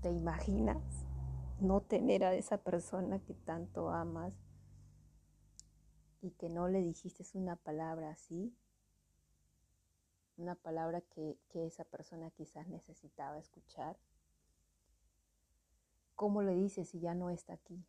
[0.02, 1.06] ¿Te imaginas
[1.60, 4.34] no tener a esa persona que tanto amas
[6.22, 8.56] y que no le dijiste una palabra así?
[10.38, 13.98] Una palabra que, que esa persona quizás necesitaba escuchar.
[16.16, 17.84] ¿Cómo le dices si ya no está aquí?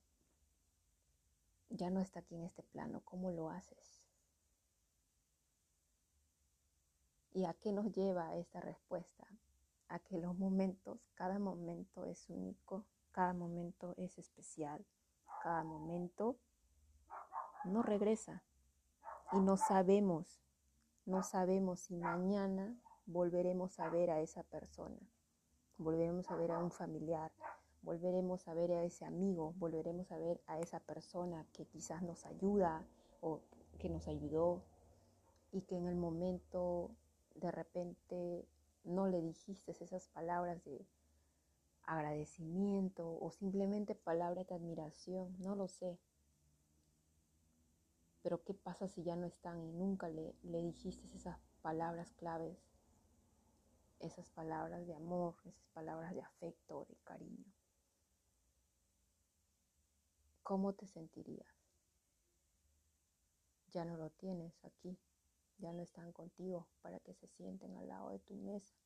[1.74, 3.02] Ya no está aquí en este plano.
[3.04, 4.02] ¿Cómo lo haces?
[7.32, 9.26] ¿Y a qué nos lleva esta respuesta?
[9.88, 14.84] a que los momentos, cada momento es único, cada momento es especial,
[15.42, 16.36] cada momento
[17.64, 18.42] no regresa
[19.32, 20.42] y no sabemos,
[21.06, 24.98] no sabemos si mañana volveremos a ver a esa persona,
[25.78, 27.32] volveremos a ver a un familiar,
[27.84, 32.24] volveremos a ver a ese amigo, volveremos a ver a esa persona que quizás nos
[32.26, 32.84] ayuda
[33.20, 33.40] o
[33.78, 34.62] que nos ayudó
[35.52, 36.90] y que en el momento
[37.34, 38.48] de repente
[38.84, 40.86] no le dijiste esas palabras de
[41.86, 45.98] agradecimiento o simplemente palabras de admiración, no lo sé.
[48.22, 52.56] Pero ¿qué pasa si ya no están y nunca le, dijiste esas palabras claves,
[54.00, 57.44] esas palabras de amor, esas palabras de afecto, de cariño?
[60.44, 61.48] ¿Cómo te sentirías?
[63.72, 64.98] Ya no lo tienes aquí,
[65.56, 68.76] ya no están contigo para que se sienten al lado de tu mesa.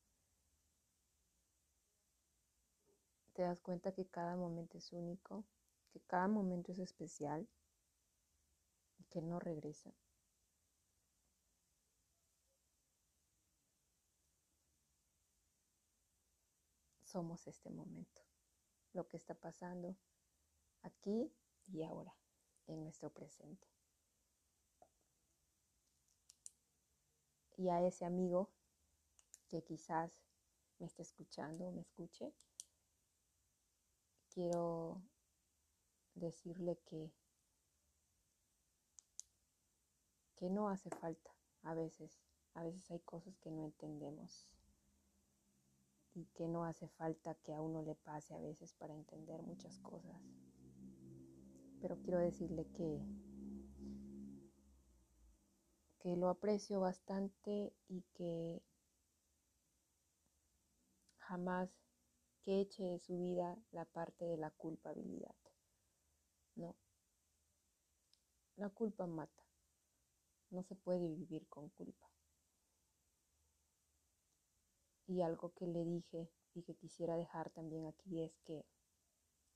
[3.32, 5.44] Te das cuenta que cada momento es único,
[5.92, 7.48] que cada momento es especial
[9.00, 9.92] y que no regresa.
[17.02, 18.22] Somos este momento,
[18.92, 19.96] lo que está pasando
[20.82, 21.32] aquí
[21.72, 22.14] y ahora,
[22.66, 23.66] en nuestro presente.
[27.56, 28.50] Y a ese amigo
[29.48, 30.12] que quizás
[30.78, 32.32] me esté escuchando me escuche,
[34.32, 35.02] quiero
[36.14, 37.12] decirle que
[40.38, 41.30] que no hace falta
[41.64, 42.16] a veces,
[42.54, 44.46] a veces hay cosas que no entendemos
[46.14, 49.78] y que no hace falta que a uno le pase a veces para entender muchas
[49.80, 50.20] cosas.
[51.80, 53.00] Pero quiero decirle que
[56.00, 58.62] que lo aprecio bastante y que
[61.18, 61.68] jamás
[62.42, 65.34] que eche de su vida la parte de la culpabilidad.
[66.54, 66.76] No.
[68.56, 69.42] La culpa mata.
[70.50, 72.08] No se puede vivir con culpa.
[75.06, 78.64] Y algo que le dije y que quisiera dejar también aquí es que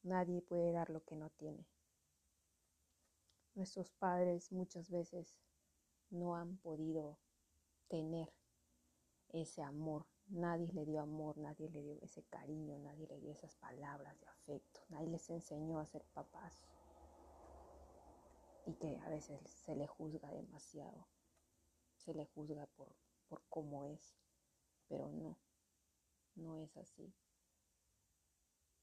[0.02, 1.66] nadie puede dar lo que no tiene.
[3.54, 5.36] Nuestros padres muchas veces
[6.08, 7.18] no han podido
[7.88, 8.32] tener
[9.28, 10.06] ese amor.
[10.28, 14.28] Nadie le dio amor, nadie le dio ese cariño, nadie le dio esas palabras de
[14.28, 16.62] afecto, nadie les enseñó a ser papás.
[18.64, 21.06] Y que a veces se le juzga demasiado,
[21.96, 22.94] se le juzga por,
[23.28, 24.16] por cómo es,
[24.88, 25.36] pero no,
[26.36, 27.12] no es así.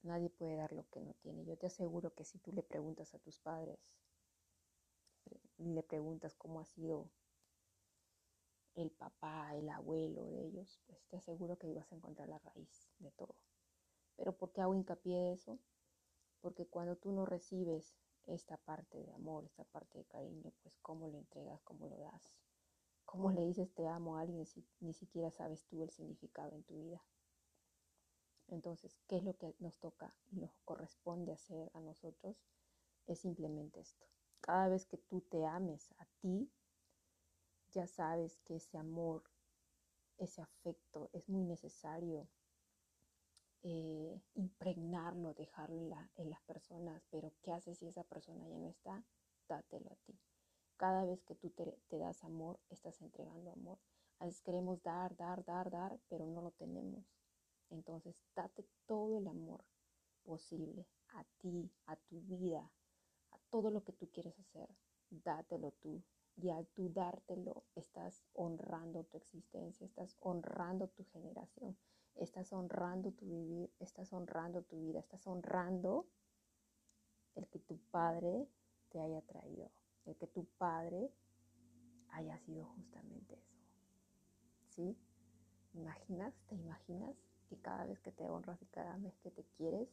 [0.02, 1.44] Nadie puede dar lo que no tiene.
[1.44, 3.80] Yo te aseguro que si tú le preguntas a tus padres,
[5.60, 7.10] le preguntas cómo ha sido
[8.74, 12.88] el papá, el abuelo de ellos, pues te aseguro que ibas a encontrar la raíz
[12.98, 13.36] de todo.
[14.16, 15.58] Pero ¿por qué hago hincapié de eso?
[16.40, 17.96] Porque cuando tú no recibes
[18.26, 22.34] esta parte de amor, esta parte de cariño, pues cómo lo entregas, cómo lo das,
[23.04, 26.62] cómo le dices te amo a alguien si ni siquiera sabes tú el significado en
[26.62, 27.02] tu vida.
[28.48, 32.36] Entonces, ¿qué es lo que nos toca y nos corresponde hacer a nosotros?
[33.06, 34.06] Es simplemente esto.
[34.40, 36.50] Cada vez que tú te ames a ti,
[37.72, 39.22] ya sabes que ese amor,
[40.18, 42.28] ese afecto es muy necesario
[43.62, 45.76] eh, impregnarlo, dejarlo
[46.16, 49.04] en, las personas, pero ¿qué haces si esa persona ya no está?
[49.48, 50.18] Dátelo a ti.
[50.76, 53.78] Cada vez que tú te, te das amor, estás entregando amor.
[54.18, 57.04] A veces queremos dar, dar, dar, dar, pero no lo tenemos.
[57.68, 59.64] Entonces, date todo el amor
[60.22, 62.70] posible a ti, a tu vida,
[63.50, 64.68] todo lo que tú quieres hacer.
[65.10, 66.02] Dátelo tú,
[66.36, 71.76] y al tú dártelo, estás honrando tu existencia, estás honrando tu generación,
[72.14, 76.06] estás honrando tu vivir, estás honrando tu vida, estás honrando
[77.34, 78.48] el que tu padre
[78.90, 79.70] te haya traído,
[80.06, 81.12] el que tu padre
[82.08, 83.56] haya sido justamente eso.
[84.68, 84.96] ¿Sí?
[85.74, 86.34] ¿Imaginas?
[86.46, 87.16] ¿Te imaginas
[87.48, 89.88] que cada vez que te honras y cada vez que te quieres,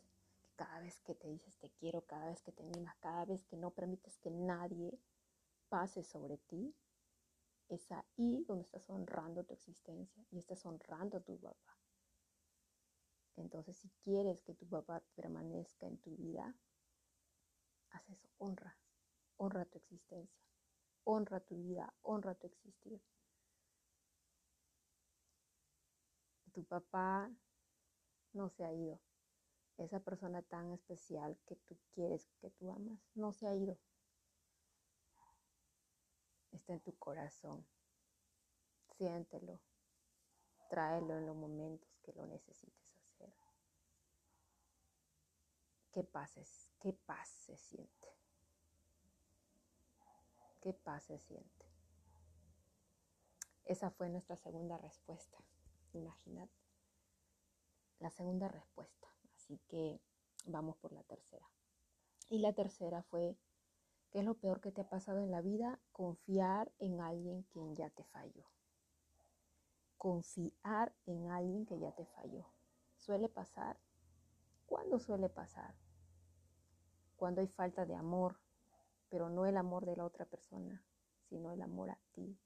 [0.58, 3.56] cada vez que te dices te quiero, cada vez que te mimas, cada vez que
[3.56, 5.00] no permites que nadie
[5.70, 6.76] pase sobre ti,
[7.70, 11.78] es ahí donde estás honrando tu existencia y estás honrando a tu papá.
[13.36, 16.56] Entonces, si quieres que tu papá permanezca en tu vida,
[17.92, 18.76] haz eso, honra,
[19.38, 20.44] honra tu existencia,
[21.04, 23.00] honra tu vida, honra tu existir.
[26.52, 27.30] Tu papá
[28.34, 29.00] no se ha ido.
[29.78, 33.78] Esa persona tan especial que tú quieres, que tú amas, no se ha ido
[36.58, 37.66] está en tu corazón.
[38.98, 39.60] Siéntelo,
[40.70, 43.34] tráelo en los momentos que lo necesites hacer.
[45.92, 46.70] ¿Qué pases?
[46.80, 48.08] ¿Qué paz se siente?
[50.62, 51.66] ¿Qué paz se siente?
[53.66, 55.38] Esa fue nuestra segunda respuesta.
[55.94, 56.50] Imaginad
[58.00, 59.08] la segunda respuesta.
[59.48, 60.02] Así que
[60.46, 61.48] vamos por la tercera.
[62.30, 63.38] Y la tercera fue
[64.10, 65.80] ¿Qué es lo peor que te ha pasado en la vida?
[65.94, 68.46] Confiar en alguien quien ya te falló.
[69.98, 72.46] Confiar en alguien que ya te falló.
[72.96, 73.80] ¿Suele pasar?
[74.66, 75.76] ¿Cuándo suele pasar?
[77.16, 78.40] Cuando hay falta de amor,
[79.10, 80.84] pero no el amor de la otra persona,
[81.30, 82.38] sino el amor a ti.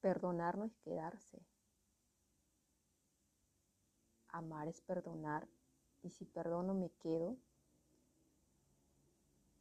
[0.00, 1.46] Perdonar no es quedarse.
[4.32, 5.46] Amar es perdonar
[6.02, 7.36] y si perdono me quedo.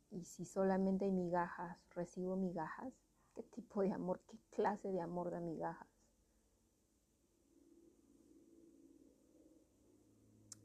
[0.09, 2.93] Y si solamente hay migajas, recibo migajas,
[3.34, 5.88] ¿qué tipo de amor, qué clase de amor da migajas?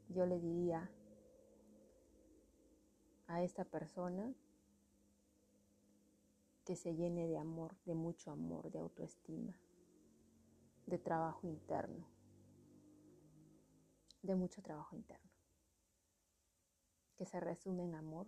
[0.09, 0.89] Yo le diría
[3.27, 4.33] a esta persona
[6.65, 9.57] que se llene de amor, de mucho amor, de autoestima,
[10.85, 12.05] de trabajo interno,
[14.27, 15.31] de mucho trabajo interno,
[17.15, 18.27] que se resume en amor,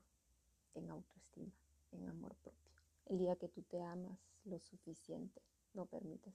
[0.74, 1.52] en autoestima,
[1.92, 2.72] en amor propio.
[3.06, 5.42] El día que tú te amas lo suficiente,
[5.74, 6.34] no permites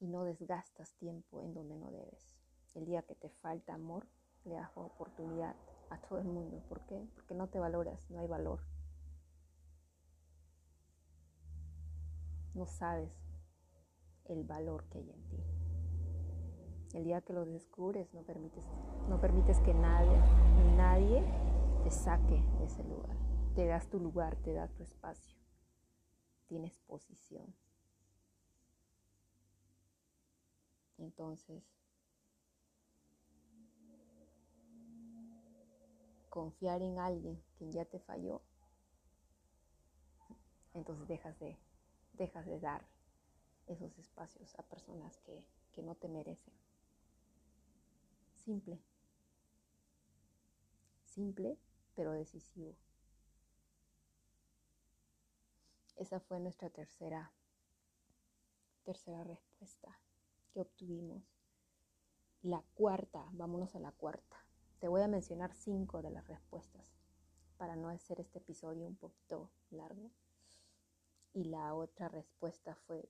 [0.00, 2.34] y no desgastas tiempo en donde no debes.
[2.74, 4.06] El día que te falta amor,
[4.44, 5.54] le das oportunidad
[5.90, 6.62] a todo el mundo.
[6.68, 7.06] ¿Por qué?
[7.14, 8.60] Porque no te valoras, no hay valor.
[12.54, 13.12] No sabes
[14.24, 15.53] el valor que hay en ti.
[16.94, 18.64] El día que lo descubres no permites,
[19.08, 20.16] no permites que nadie,
[20.76, 21.24] nadie
[21.82, 23.16] te saque de ese lugar.
[23.56, 25.36] Te das tu lugar, te das tu espacio.
[26.46, 27.52] Tienes posición.
[30.98, 31.64] Entonces,
[36.30, 38.40] confiar en alguien quien ya te falló,
[40.74, 41.58] entonces dejas de,
[42.12, 42.86] dejas de dar
[43.66, 46.63] esos espacios a personas que, que no te merecen.
[48.44, 48.78] Simple.
[51.04, 51.58] Simple,
[51.94, 52.76] pero decisivo.
[55.96, 57.32] Esa fue nuestra tercera,
[58.82, 59.98] tercera respuesta
[60.52, 61.22] que obtuvimos.
[62.42, 64.44] La cuarta, vámonos a la cuarta.
[64.78, 66.92] Te voy a mencionar cinco de las respuestas
[67.56, 70.10] para no hacer este episodio un poquito largo.
[71.32, 73.08] Y la otra respuesta fue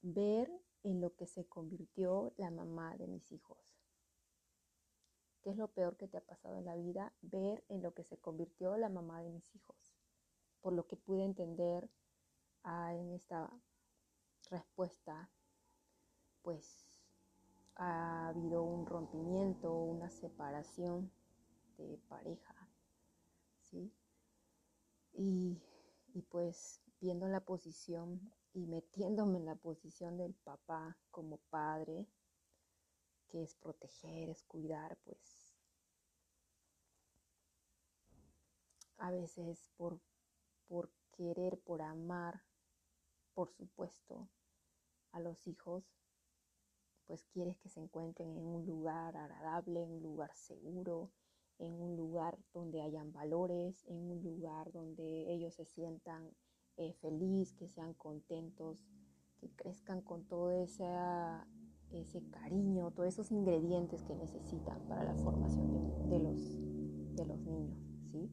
[0.00, 0.50] ver
[0.84, 3.58] en lo que se convirtió la mamá de mis hijos.
[5.42, 7.12] ¿Qué es lo peor que te ha pasado en la vida?
[7.20, 9.96] Ver en lo que se convirtió la mamá de mis hijos.
[10.60, 11.90] Por lo que pude entender
[12.62, 13.50] ah, en esta
[14.50, 15.30] respuesta,
[16.42, 16.92] pues
[17.76, 21.10] ha habido un rompimiento, una separación
[21.78, 22.68] de pareja,
[23.62, 23.92] ¿sí?
[25.14, 25.60] Y,
[26.14, 32.06] y, pues viendo la posición y metiéndome en la posición del papá como padre,
[33.28, 35.54] que es proteger, es cuidar, pues
[38.98, 39.98] a veces por,
[40.68, 42.42] por querer, por amar,
[43.34, 44.28] por supuesto,
[45.12, 45.84] a los hijos,
[47.06, 51.10] pues quieres que se encuentren en un lugar agradable, en un lugar seguro,
[51.58, 56.34] en un lugar donde hayan valores, en un lugar donde ellos se sientan
[56.76, 58.78] eh, felices, que sean contentos,
[59.38, 60.84] que crezcan con todo ese,
[61.90, 66.60] ese cariño, todos esos ingredientes que necesitan para la formación de, los,
[67.16, 68.30] de los niños, ¿sí?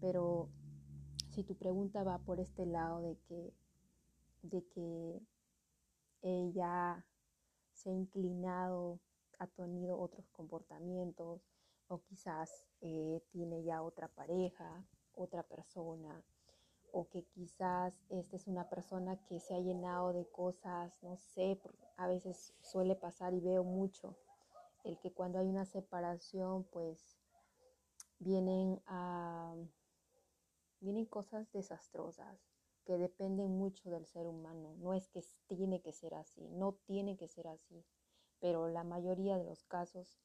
[0.00, 0.48] Pero
[1.30, 3.54] si tu pregunta va por este lado de que,
[4.42, 5.20] de que
[6.22, 7.04] ella
[7.72, 9.00] se ha inclinado,
[9.38, 11.42] ha tenido otros comportamientos
[11.88, 14.84] o quizás eh, tiene ya otra pareja,
[15.14, 16.24] otra persona
[16.92, 21.58] o que quizás esta es una persona que se ha llenado de cosas, no sé,
[21.96, 24.16] a veces suele pasar y veo mucho
[24.84, 27.18] el que cuando hay una separación pues
[28.18, 29.54] vienen a
[30.80, 32.38] vienen cosas desastrosas
[32.84, 34.74] que dependen mucho del ser humano.
[34.78, 37.84] No es que tiene que ser así, no tiene que ser así,
[38.40, 40.20] pero la mayoría de los casos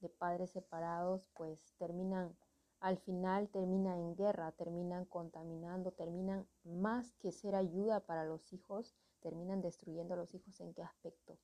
[0.00, 2.36] de padres separados pues terminan,
[2.80, 8.94] al final terminan en guerra, terminan contaminando, terminan más que ser ayuda para los hijos,
[9.20, 11.38] terminan destruyendo a los hijos en qué aspecto,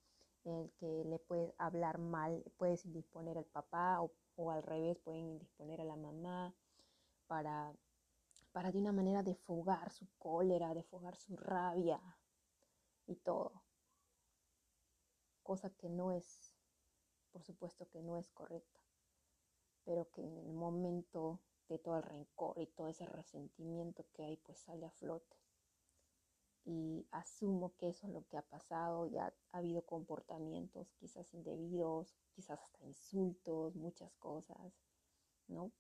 [0.44, 4.98] en el que le puedes hablar mal, puedes indisponer al papá o, o al revés,
[4.98, 6.54] pueden indisponer a la mamá
[7.26, 7.74] para
[8.56, 12.00] para de una manera defogar su cólera, defogar su rabia
[13.06, 13.52] y todo.
[15.42, 16.56] Cosa que no es,
[17.32, 18.80] por supuesto que no es correcta,
[19.86, 24.36] pero que en el momento de todo el rencor y todo ese resentimiento que hay,
[24.36, 25.36] pues sale a flote.
[26.64, 32.16] Y asumo que eso es lo que ha pasado, ya ha habido comportamientos quizás indebidos,
[32.32, 34.74] quizás hasta insultos, muchas cosas,
[35.46, 35.70] ¿no?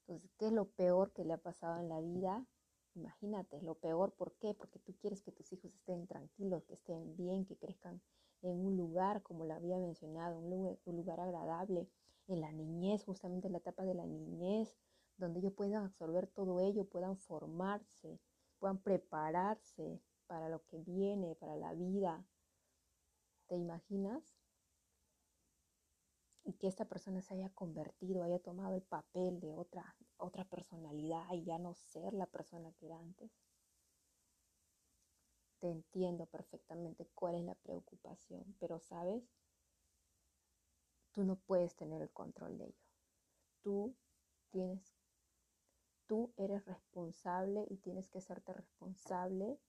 [0.00, 2.46] Entonces, ¿qué es lo peor que le ha pasado en la vida?
[2.94, 4.54] Imagínate, lo peor, ¿por qué?
[4.54, 8.00] Porque tú quieres que tus hijos estén tranquilos, que estén bien, que crezcan
[8.40, 11.86] en un lugar, como lo había mencionado, un lugar, un lugar agradable,
[12.34, 14.78] en la niñez, justamente en la etapa de la niñez,
[15.16, 18.20] donde ellos puedan absorber todo ello, puedan formarse,
[18.58, 22.24] puedan prepararse para lo que viene, para la vida.
[23.46, 24.38] ¿Te imaginas?
[26.44, 31.24] Y que esta persona se haya convertido, haya tomado el papel de otra, otra personalidad
[31.32, 33.30] y ya no ser la persona que era antes.
[35.58, 39.28] Te entiendo perfectamente cuál es la preocupación, pero sabes,
[41.12, 42.84] tú no puedes tener el control de ello.
[43.62, 43.96] Tú
[44.50, 44.94] tienes
[46.06, 49.60] tú eres responsable y tienes que serte responsable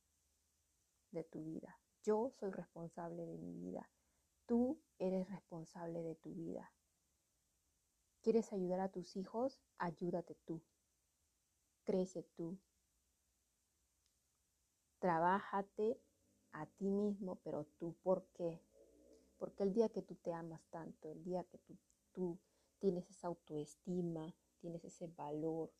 [1.11, 1.79] de tu vida.
[2.01, 3.87] Yo soy responsable de mi vida.
[4.47, 6.73] Tú eres responsable de tu vida.
[8.21, 9.61] ¿Quieres ayudar a tus hijos?
[9.77, 10.63] Ayúdate tú.
[11.83, 12.57] Crece tú.
[14.97, 16.01] Trabájate
[16.53, 18.59] a ti mismo, pero tú, ¿por qué?
[19.41, 21.75] Porque el día que tú te amas tanto, el día que tú,
[22.11, 22.37] tú
[22.77, 25.73] tienes esa autoestima, tienes ese valor,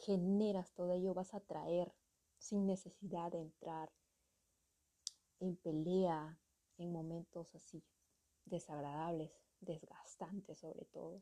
[0.00, 1.92] generas todo ello, vas a traer
[2.38, 3.92] sin necesidad de entrar
[5.38, 6.40] en pelea,
[6.78, 7.84] en momentos así
[8.46, 9.30] desagradables,
[9.60, 11.20] desgastantes sobre todo.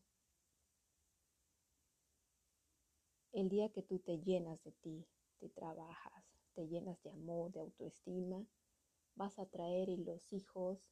[3.32, 5.04] El día que tú te llenas de ti,
[5.40, 6.24] te trabajas,
[6.54, 8.46] te llenas de amor, de autoestima,
[9.14, 10.84] vas a traer y los hijos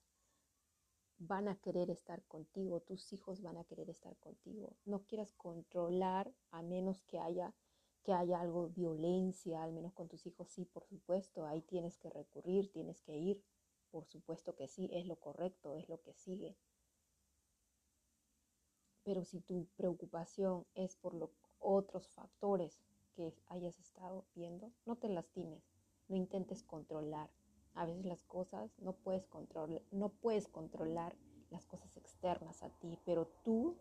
[1.19, 4.77] van a querer estar contigo, tus hijos van a querer estar contigo.
[4.85, 7.55] No quieras controlar a menos que haya
[8.03, 12.09] que haya algo, violencia, al menos con tus hijos, sí, por supuesto, ahí tienes que
[12.09, 13.45] recurrir, tienes que ir,
[13.91, 16.57] por supuesto que sí, es lo correcto, es lo que sigue.
[19.03, 22.81] Pero si tu preocupación es por los otros factores
[23.15, 25.63] que hayas estado viendo, no te lastimes,
[26.09, 27.31] no intentes controlar.
[27.75, 31.17] A veces las cosas no puedes controlar, no puedes controlar
[31.51, 33.77] las cosas externas a ti, pero tú,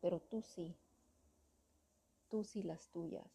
[0.00, 0.76] pero tú sí,
[2.28, 3.30] tú sí las tuyas.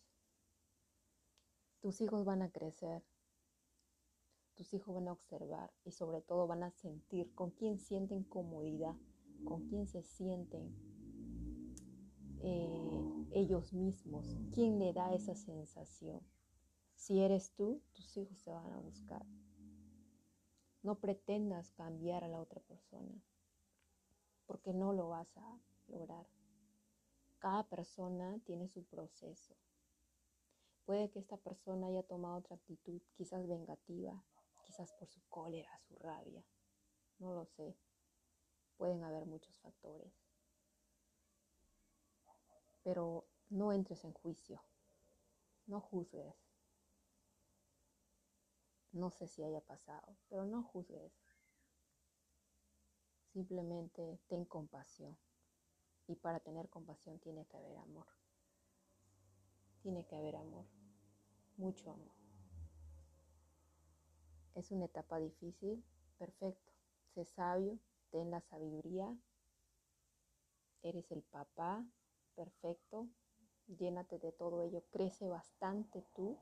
[1.82, 3.04] Tus hijos van a crecer,
[4.56, 8.96] tus hijos van a observar y sobre todo van a sentir con quién sienten comodidad,
[9.44, 10.74] con quién se sienten
[12.42, 16.22] eh, ellos mismos, quién le da esa sensación.
[16.96, 19.26] Si eres tú, tus hijos te van a buscar.
[20.86, 23.20] No pretendas cambiar a la otra persona,
[24.46, 26.28] porque no lo vas a lograr.
[27.40, 29.56] Cada persona tiene su proceso.
[30.86, 34.24] Puede que esta persona haya tomado otra actitud, quizás vengativa,
[34.62, 36.46] quizás por su cólera, su rabia.
[37.18, 37.76] No lo sé.
[38.78, 40.14] Pueden haber muchos factores.
[42.84, 44.62] Pero no entres en juicio.
[45.66, 46.45] No juzgues.
[48.96, 51.12] No sé si haya pasado, pero no juzgues.
[53.34, 55.18] Simplemente ten compasión.
[56.08, 58.08] Y para tener compasión tiene que haber amor.
[59.82, 60.66] Tiene que haber amor.
[61.58, 62.16] Mucho amor.
[64.54, 65.84] Es una etapa difícil.
[66.18, 66.72] Perfecto.
[67.14, 67.78] Sé sabio.
[68.12, 69.14] Ten la sabiduría.
[70.84, 71.86] Eres el papá.
[72.34, 73.10] Perfecto.
[73.68, 74.86] Llénate de todo ello.
[74.90, 76.38] Crece bastante tú.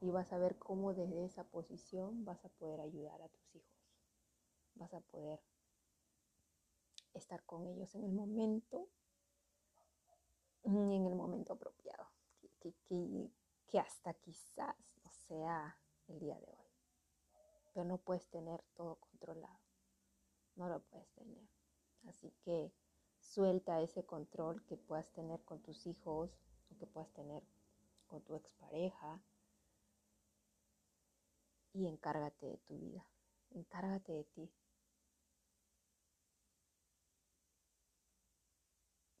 [0.00, 3.78] Y vas a ver cómo desde esa posición vas a poder ayudar a tus hijos.
[4.74, 5.40] Vas a poder
[7.14, 8.88] estar con ellos en el momento,
[10.62, 12.08] en el momento apropiado,
[12.60, 12.74] que,
[13.66, 15.76] que, hasta quizás no sea
[16.06, 16.70] el día de hoy.
[17.72, 19.60] Pero no puedes tener todo controlado,
[20.54, 21.48] no lo puedes tener.
[22.06, 22.72] Así que
[23.20, 26.38] suelta ese control que puedas tener con tus hijos
[26.70, 27.42] o que puedas tener
[28.06, 29.20] con tu expareja
[31.72, 33.06] y encárgate de tu vida,
[33.50, 34.52] encárgate de ti.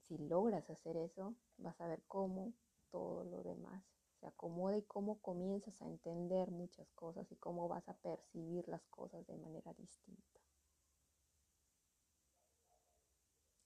[0.08, 2.54] si logras hacer eso, vas a ver cómo
[2.90, 3.84] todo lo demás
[4.18, 8.84] se acomoda y cómo comienzas a entender muchas cosas y cómo vas a percibir las
[8.86, 10.40] cosas de manera distinta.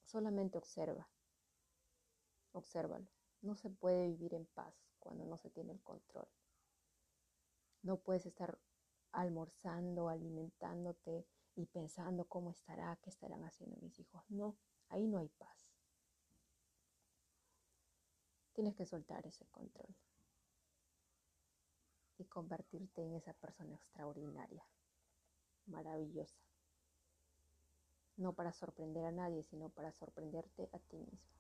[0.05, 1.09] Solamente observa,
[2.51, 3.07] obsérvalo.
[3.41, 6.29] No se puede vivir en paz cuando no se tiene el control.
[7.83, 8.59] No puedes estar
[9.13, 14.23] almorzando, alimentándote y pensando cómo estará, qué estarán haciendo mis hijos.
[14.29, 14.57] No,
[14.89, 15.73] ahí no hay paz.
[18.53, 19.95] Tienes que soltar ese control
[22.19, 24.65] y convertirte en esa persona extraordinaria,
[25.67, 26.39] maravillosa.
[28.17, 31.33] No para sorprender a nadie, sino para sorprenderte a ti mismo.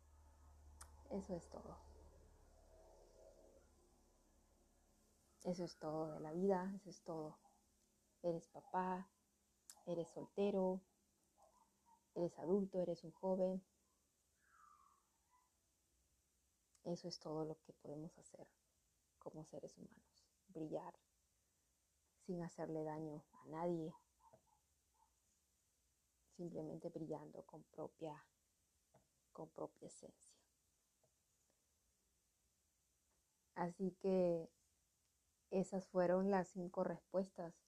[1.10, 1.78] Eso es todo.
[5.44, 7.36] Eso es todo de la vida, eso es todo.
[8.22, 9.08] Eres papá,
[9.86, 10.80] eres soltero,
[12.14, 13.62] eres adulto, eres un joven,
[16.84, 18.46] Eso es todo lo que podemos hacer
[19.20, 20.94] como seres humanos, brillar
[22.26, 23.94] sin hacerle daño a nadie,
[26.36, 28.26] simplemente brillando con propia,
[29.32, 30.34] con propia esencia.
[33.54, 34.50] Así que
[35.50, 37.61] esas fueron las cinco respuestas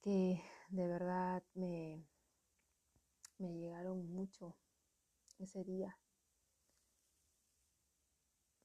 [0.00, 2.04] que de verdad me,
[3.38, 4.56] me llegaron mucho
[5.38, 5.96] ese día.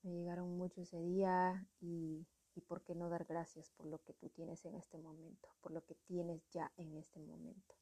[0.03, 4.14] Me llegaron mucho ese día y, y por qué no dar gracias por lo que
[4.14, 7.76] tú tienes en este momento, por lo que tienes ya en este momento.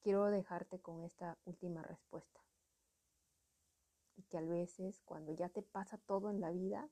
[0.00, 2.40] Quiero dejarte con esta última respuesta.
[4.16, 6.88] Y que a veces cuando ya te pasa todo en la vida,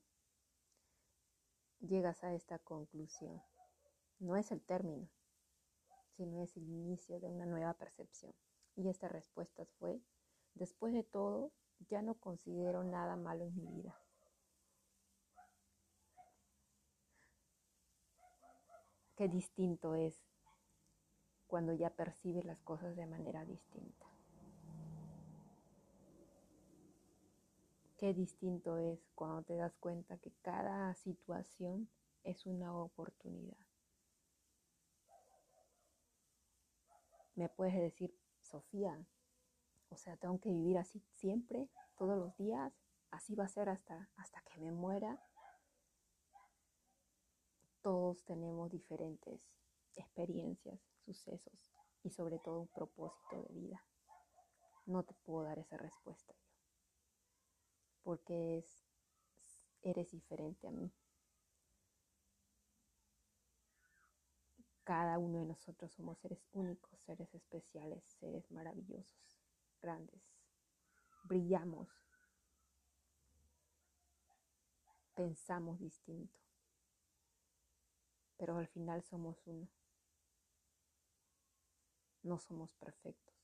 [1.79, 3.41] llegas a esta conclusión.
[4.23, 5.09] No es el término,
[6.15, 8.33] sino es el inicio de una nueva percepción.
[8.77, 9.99] Y esta respuesta fue,
[10.53, 11.51] después de todo,
[11.89, 13.99] ya no considero nada malo en mi vida.
[19.17, 20.17] Qué distinto es
[21.47, 24.07] cuando ya percibes las cosas de manera distinta.
[27.97, 31.89] Qué distinto es cuando te das cuenta que cada situación
[32.23, 33.72] es una oportunidad.
[37.35, 39.05] Me puedes decir, Sofía,
[39.89, 42.73] o sea, tengo que vivir así siempre, todos los días,
[43.11, 45.19] así va a ser hasta, hasta que me muera.
[47.81, 49.41] Todos tenemos diferentes
[49.95, 51.73] experiencias, sucesos
[52.03, 53.85] y sobre todo un propósito de vida.
[54.85, 56.49] No te puedo dar esa respuesta yo,
[58.03, 58.85] porque es,
[59.81, 60.91] eres diferente a mí.
[64.83, 69.39] Cada uno de nosotros somos seres únicos, seres especiales, seres maravillosos,
[69.81, 70.21] grandes.
[71.23, 71.87] Brillamos.
[75.15, 76.37] Pensamos distinto.
[78.37, 79.69] Pero al final somos uno.
[82.23, 83.35] No somos perfectos.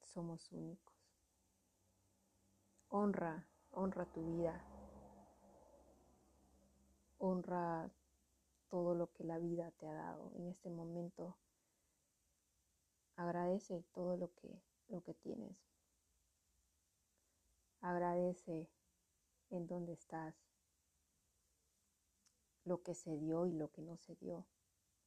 [0.00, 0.94] Somos únicos.
[2.88, 4.69] Honra, honra tu vida.
[7.22, 7.90] Honra
[8.70, 11.36] todo lo que la vida te ha dado en este momento.
[13.14, 15.54] Agradece todo lo que, lo que tienes.
[17.82, 18.70] Agradece
[19.50, 20.34] en dónde estás
[22.64, 24.46] lo que se dio y lo que no se dio.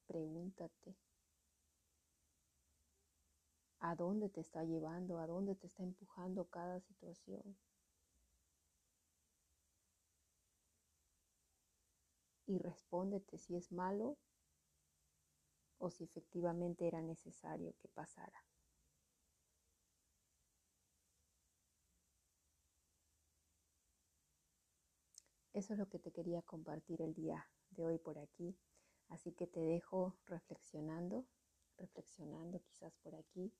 [0.05, 0.95] Pregúntate.
[3.79, 5.17] ¿A dónde te está llevando?
[5.17, 7.57] ¿A dónde te está empujando cada situación?
[12.45, 14.17] Y respóndete si es malo
[15.77, 18.45] o si efectivamente era necesario que pasara.
[25.53, 28.57] Eso es lo que te quería compartir el día de hoy por aquí.
[29.09, 31.27] Así que te dejo reflexionando,
[31.77, 33.53] reflexionando quizás por aquí.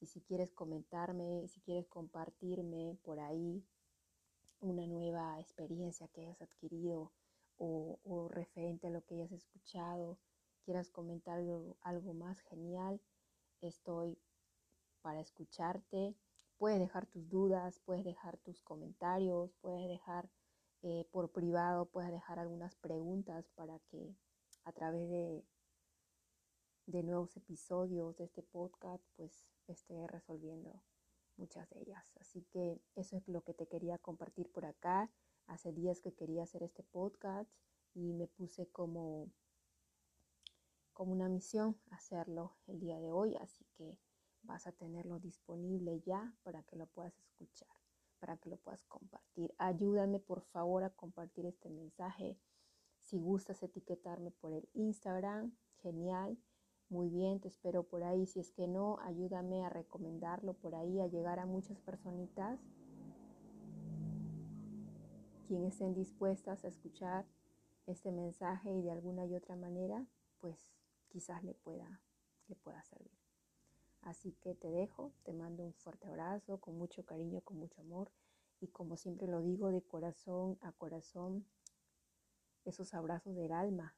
[0.00, 3.62] Y si quieres comentarme, si quieres compartirme por ahí
[4.60, 7.12] una nueva experiencia que hayas adquirido
[7.62, 10.18] o, referente a lo que hayas escuchado,
[10.64, 13.00] quieras comentar algo, más genial,
[13.60, 14.18] estoy
[15.02, 16.16] para escucharte.
[16.56, 20.30] Puedes dejar tus dudas, puedes dejar tus comentarios, puedes dejar
[20.82, 24.16] eh, por privado puedes dejar algunas preguntas para que
[24.64, 25.44] a través de,
[26.86, 30.82] de nuevos episodios de este podcast pues esté resolviendo
[31.36, 32.04] muchas de ellas.
[32.18, 35.10] Así que eso es lo que te quería compartir por acá.
[35.50, 37.50] Hace días que quería hacer este podcast
[37.92, 39.28] y me puse como,
[40.92, 43.98] como una misión hacerlo el día de hoy, así que
[44.44, 47.68] vas a tenerlo disponible ya para que lo puedas escuchar
[48.20, 49.52] para que lo puedas compartir.
[49.58, 52.38] Ayúdame por favor a compartir este mensaje.
[53.00, 56.38] Si gustas etiquetarme por el Instagram, genial.
[56.90, 58.26] Muy bien, te espero por ahí.
[58.26, 62.60] Si es que no, ayúdame a recomendarlo por ahí, a llegar a muchas personitas
[65.50, 67.26] quienes estén dispuestas a escuchar
[67.88, 70.06] este mensaje y de alguna y otra manera,
[70.38, 70.76] pues
[71.08, 72.00] quizás le pueda,
[72.46, 73.18] le pueda servir.
[74.02, 78.12] Así que te dejo, te mando un fuerte abrazo, con mucho cariño, con mucho amor
[78.60, 81.44] y como siempre lo digo, de corazón a corazón,
[82.64, 83.96] esos abrazos del alma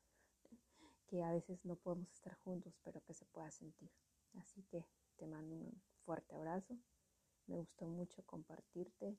[1.07, 3.91] que a veces no podemos estar juntos, pero que se pueda sentir.
[4.39, 6.79] Así que te mando un fuerte abrazo.
[7.47, 9.19] Me gustó mucho compartirte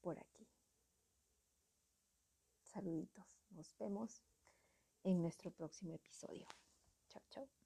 [0.00, 0.48] por aquí.
[2.62, 3.24] Saluditos.
[3.50, 4.22] Nos vemos
[5.02, 6.46] en nuestro próximo episodio.
[7.08, 7.59] Chao, chao.